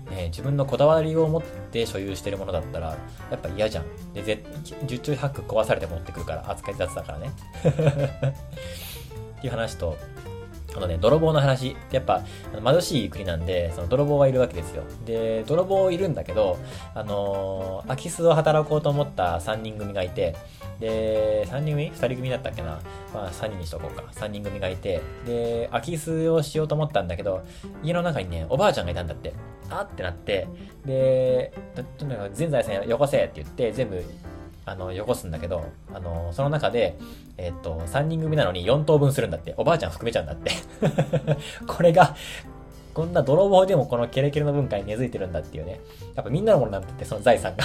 [0.09, 2.97] ね、自分のこだわりを持って所有してるものだったら、
[3.31, 4.13] やっぱ嫌じゃん。
[4.13, 4.43] で、絶
[4.85, 7.31] 十中八九壊されて持ってくるから、扱い雑だからね。
[9.37, 9.97] っていう話と、
[10.75, 12.23] あのね、泥棒の話、やっぱ
[12.63, 14.83] 貧しい国なんで、その泥棒はいるわけですよ。
[15.05, 16.57] で、泥棒いるんだけど、
[16.95, 20.35] あのー、空き巣を働こうと思った3人組がいて、
[20.79, 22.81] で、3人組 ?2 人組だったっけな？
[23.13, 24.03] まあ3人にしとこうか。
[24.13, 27.43] 3人組がいて、で、空き巣をしようと思ったんだけど、
[27.83, 29.33] 家の中にね、おばあちゃんがいたんだって。
[29.69, 30.47] あってなって、
[30.85, 31.53] で、
[31.97, 34.03] とにかく全財産よこせって言って、全部
[34.65, 36.97] あの、よこすんだけど、あの、その中で、
[37.37, 39.53] えっと、3人組なのに4等分するんだって。
[39.57, 40.51] おばあちゃん含めちゃうんだって。
[41.67, 42.15] これが、
[42.93, 45.81] こんな泥棒でもこのケレケレの文化に根付いてるんだっていうね。
[46.15, 47.63] やっぱみんなのものなんだって、その財産が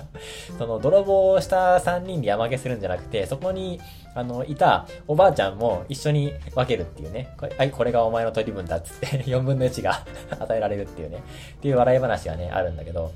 [0.58, 3.80] その泥棒をした3人で山分けするんじゃなくて、そこに、
[4.14, 7.34] あの、いたおばあちゃんも一緒に分けるっていうね。
[7.38, 10.04] これ、はい、これがお前の取り分だっつって 4分の1が
[10.40, 11.18] 与えられるっていうね。
[11.18, 13.12] っていう笑い話がね、あるんだけど、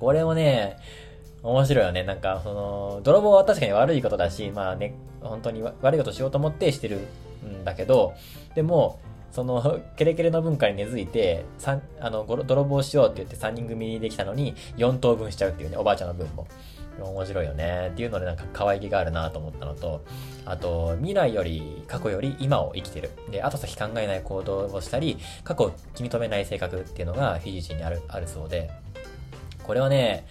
[0.00, 0.76] これもね、
[1.44, 2.02] 面白いよね。
[2.04, 7.00] なんか、その、泥棒は確かに悪いことだし、まあね、本当に悪いことしようと思ってしてる
[7.46, 8.14] んだけど、
[8.54, 8.98] でも、
[9.30, 16.46] その、ケレケレの文化に根付いて、三あの、泥棒しようって言って3人組にできたのに、4等分しちゃうっていうね、おばあちゃんの分も。
[16.98, 20.04] 面白いよねっていうのでなんか可愛げがあるなと思ったのと、
[20.46, 23.10] あと、未来より過去より今を生きてる。
[23.30, 28.70] で、後先考えない行動をしたり、過去を気に留めない性格っていうのがフィジー人にある、あるそうで、
[29.64, 30.26] これはね、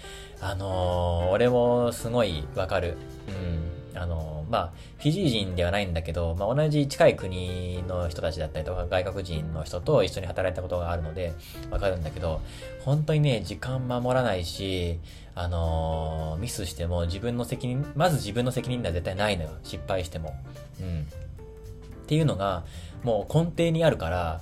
[0.45, 2.97] あのー、俺もすごいわかる。
[3.29, 3.97] うん。
[3.97, 11.33] あのー、まあ、フィジー人ではないんだけど、まあ、同じ近い国の人たちだったりとか、外国人の人と一緒に働いたことがあるので、
[11.71, 12.41] わかるんだけど、
[12.83, 14.99] 本当にね、時間守らないし、
[15.33, 19.51] あのー、ミスしても自分の責任、まず自分の責任では絶対ないのよ。
[19.63, 20.35] 失敗しても。
[20.81, 21.01] うん。
[21.03, 22.65] っていうのが、
[23.03, 24.41] もう根底にあるから、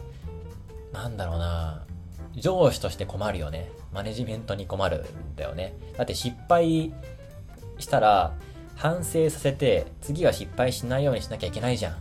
[0.94, 1.86] なんだろうな、
[2.36, 3.70] 上司として困るよね。
[3.94, 5.74] マネジメントに困るんだよね。
[5.98, 6.94] だって失敗
[7.78, 8.34] したら、
[8.76, 11.96] 反省させて、次は失敗しないようにしなきゃいけないじゃん。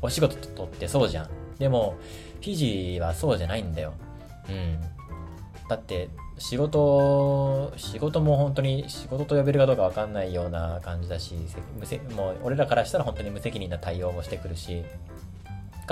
[0.00, 1.28] お仕事とってそうじゃん。
[1.58, 1.96] でも、
[2.40, 3.94] フィジーはそうじゃないんだよ。
[4.48, 4.80] うん。
[5.68, 6.08] だって、
[6.38, 11.34] 仕事、仕事も本当に仕事と呼べるかどうかわかんないような感じだし、
[12.16, 14.84] もう俺らからしたら本当に無責任な対応もしてくるし、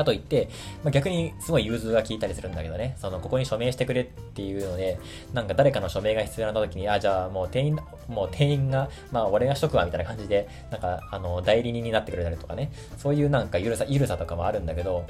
[0.00, 0.48] かといって、
[0.82, 4.98] まあ、逆にすごい融通が効いたりするんだけどね、その、ここに署名してくれっていうので、
[5.32, 7.78] なんか誰かの署名が必要な時に、あ、じゃあもう店員、
[8.08, 15.06] もう店員が、まあ俺がしとくわ、みたいな感じで、なんか、あの、代理人になってくれたりとかね、そういうなんかゆるさ、ゆるさとかもあるんだけど、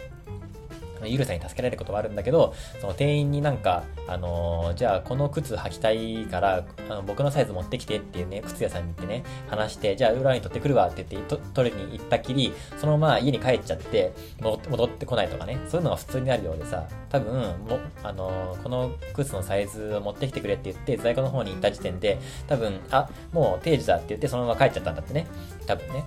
[1.07, 25.27] ゆるさに助けられることはあるんだけど、その店員になんか、あのー、じゃあこの靴履きたいから、あの僕のサイズ持ってきてっていうね、靴屋さんに行ってね、話して、じゃあ裏に取ってくるわって言って、取りに行ったきり、そのまま家に帰っちゃって、戻ってこないとかね、そういうのが普通にあるようでさ、多分、も、あのー、この靴のサイズを持ってきてくれって言って、在庫の方に行った時点で、多分、あ、もう定時だって言ってそのまま帰っちゃったんだってね。
[25.67, 26.05] 多分ね。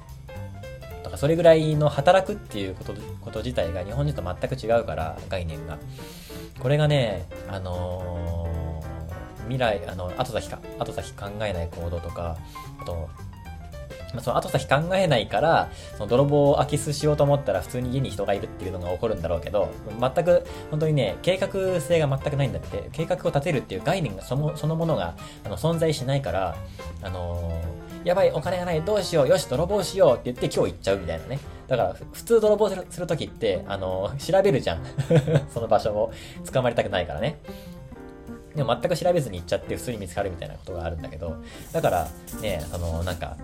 [1.13, 5.77] かそれぐらいの働くっていうことこと自体が日本人と全く違うから概念が。
[6.59, 12.37] これがねあのー、未来あの後先か後先考えない行動とか
[12.79, 13.09] あと
[14.13, 26.55] まその後先考えないから、その泥棒を空き巣しようと思ったら普通に家に人がいるっていうのが起こるんだろうけど、全く、本当にね、計画性が全くないんだって、計画を立てるっていう概念がそのそのものがあの存在しないから、
[27.01, 31.39] あのーやばい、お金がない、どうしよう、よし、泥棒しようって言って今日行っちゃうみたいなね。
[31.67, 34.83] だから、普通泥棒するときって、あの、調べるじゃん。
[35.53, 36.11] その場所を
[36.51, 37.39] 捕まりたくないからね。
[38.55, 41.37] でも全く調べずに行っちゃって普通に見つかるみたいなことがあるんだけど、
[41.71, 42.07] だから、
[42.41, 43.37] ね、その、なんか、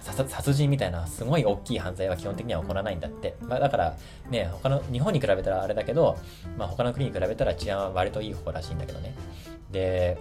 [0.00, 3.36] 殺人みたいなすごい大きい犯罪は基本的には起こらないんだって。
[3.42, 3.96] まあ、だから、
[4.30, 6.16] ね、他の、日本に比べたらあれだけど、
[6.56, 9.14] まあ、他の国に比べたら治安は割といい方らしいんだけどね。
[9.70, 10.18] で、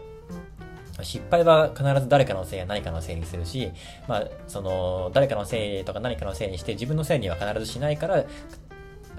[1.04, 3.72] 失敗は必ず誰かのせいや何かのせいにするし、
[4.08, 8.26] まあ、その、誰かのせいとか何かのせいにして自分のせいには必ずしないから、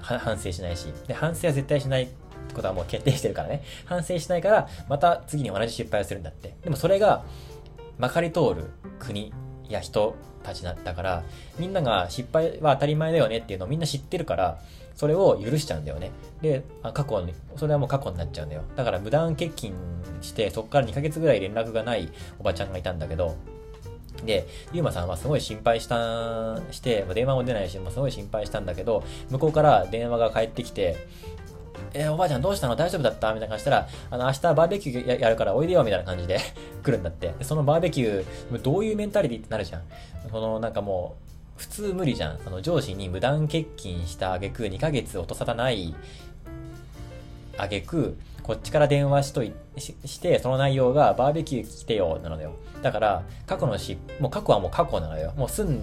[0.01, 3.63] 反省しないし、で、反省は絶対しないってことはもう決定してるからね。
[3.85, 6.55] 反省しないから、また次に同じ失敗をするんだって。
[6.63, 7.23] でもそれが、
[7.97, 9.31] まかり通る国
[9.69, 11.23] や人たちだったから、
[11.57, 14.59] みんなが失敗は当たり前だよねっていうのをみんな知ってるから、
[14.95, 16.11] それを許しちゃうんだよね。
[16.41, 16.63] で、
[16.93, 18.61] 過去に、それはもう過去になっちゃうんだよ。
[18.75, 19.73] だから無断欠勤
[20.21, 23.35] して、そこから2ヶ月ぐらい連絡がないおばちゃんがいたんだけど、
[24.25, 30.95] で、ゆうまさんはすごい心配した、して、電話も出ないし、もうすごい心配したんだけど、向こうから電話が返ってきて、
[31.95, 32.75] えー、おばあちゃんどうしたの？
[32.75, 33.33] 大丈夫だった？
[33.33, 36.39] みたいな感じしたら、あの、明日バーベキューやるからおいでよみたいな感じで
[36.83, 37.33] 来るんだって。
[37.41, 39.81] そのバーベキュー、どういうメンタリティってなるじゃん。
[40.31, 41.22] その、なんかもう、
[41.63, 42.39] 普通無理じゃん。
[42.39, 45.95] その上司に無断欠勤した挙句2ヶ月音沙汰ない
[47.57, 52.55] 挙句こっちから電話しといしして、その内容がバーベキュー来てよ、なのよ。
[52.81, 55.31] だから、過去のし、もう過去はもう過去なのよ。
[55.37, 55.79] もう済ん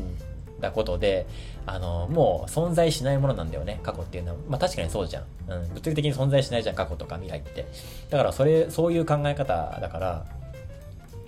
[0.61, 1.26] だことで、
[1.64, 4.39] あの、もう存在しないものなんだよね、過去っていうのは。
[4.47, 5.24] まあ確かにそうじゃん。
[5.49, 5.68] うん。
[5.70, 7.66] 物理的に存在しないじゃん、過去とか未来って。
[8.11, 10.26] だから、それ、そういう考え方だから、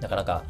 [0.00, 0.44] なかなか、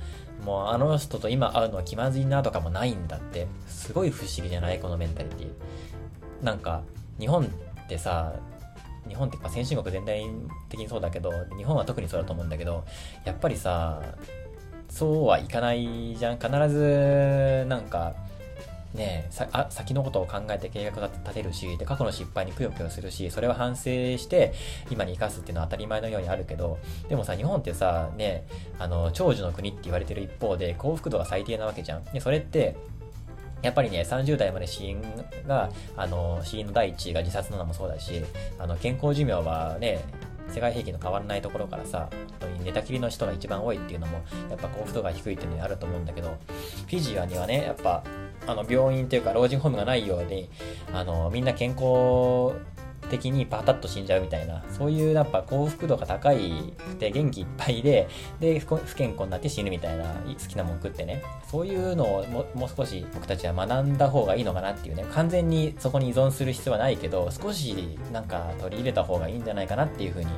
[0.44, 3.46] もうあの人と今会うのは気まずいなとかもないんだって。
[3.68, 4.78] すごい不思議じゃない？
[4.80, 6.44] このメンタリティ。
[6.44, 6.82] なんか、
[7.18, 7.48] 日本っ
[7.88, 8.32] てさ、
[9.08, 10.24] 日本ってか先進国全体
[10.68, 12.84] 的にそうだけど、日本は特にそうだと思うんだけど、
[13.24, 14.02] やっぱりさ、
[14.88, 16.38] そうはいかないじゃん。
[16.38, 18.14] 必ず、なんか、
[18.94, 24.52] ねさ先のことを考えて計画が立てるしで過去の失敗にくよくよするしそれを反省して
[24.90, 26.78] 今に生かすっていうのは当たり前のようにあるけど
[27.08, 28.46] でもさ日本ってさね
[28.78, 32.04] あの長寿の国って言われてる一方で幸福度が最低なわけじゃん。
[32.04, 32.76] でそれって
[33.62, 35.00] やっぱりね、30代まで死因
[35.46, 38.24] が、あの、死因の第一位が自殺なのもそうだし、
[38.58, 40.00] あの、健康寿命はね、
[40.52, 46.36] 世界平均の変わらないところからさ、本当に寝たきりの人が一番多いっていうのも、やっぱ幸福度が低いっていうのにあると思うんだけど、
[46.86, 48.04] フィジアにはね、やっぱ、
[48.46, 50.50] あの、病院というか老人ホームがないように、
[50.92, 52.54] あの、みんな健康
[53.12, 58.08] 的にパタッと死んじゃうみたいな、そういうやっぱ幸福度が高いくて元気いっぱいで、
[58.40, 70.30] で、不健康になって死ぬみたいな、好きなもん食ってね、そういうのをももう少し僕たちは学んだ方がいいのかなっていうね、完全にそこに依存する必要はないけど、少しなんか取り入れた方がいいんじゃないかなっていうふうに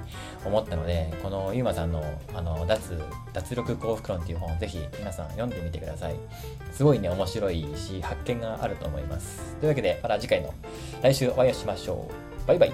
[0.45, 2.03] 思ったので、このゆうまさんの
[2.35, 3.01] あの脱、
[3.33, 6.17] 脱力幸福論っていう本をぜひ皆さん読んでみてください。
[6.73, 9.55] すごいね、面白いし、発見があると思います。
[9.61, 10.53] というわけで、また次回の
[11.03, 12.34] 来週お会いしましょう。
[12.47, 12.73] バイバイ。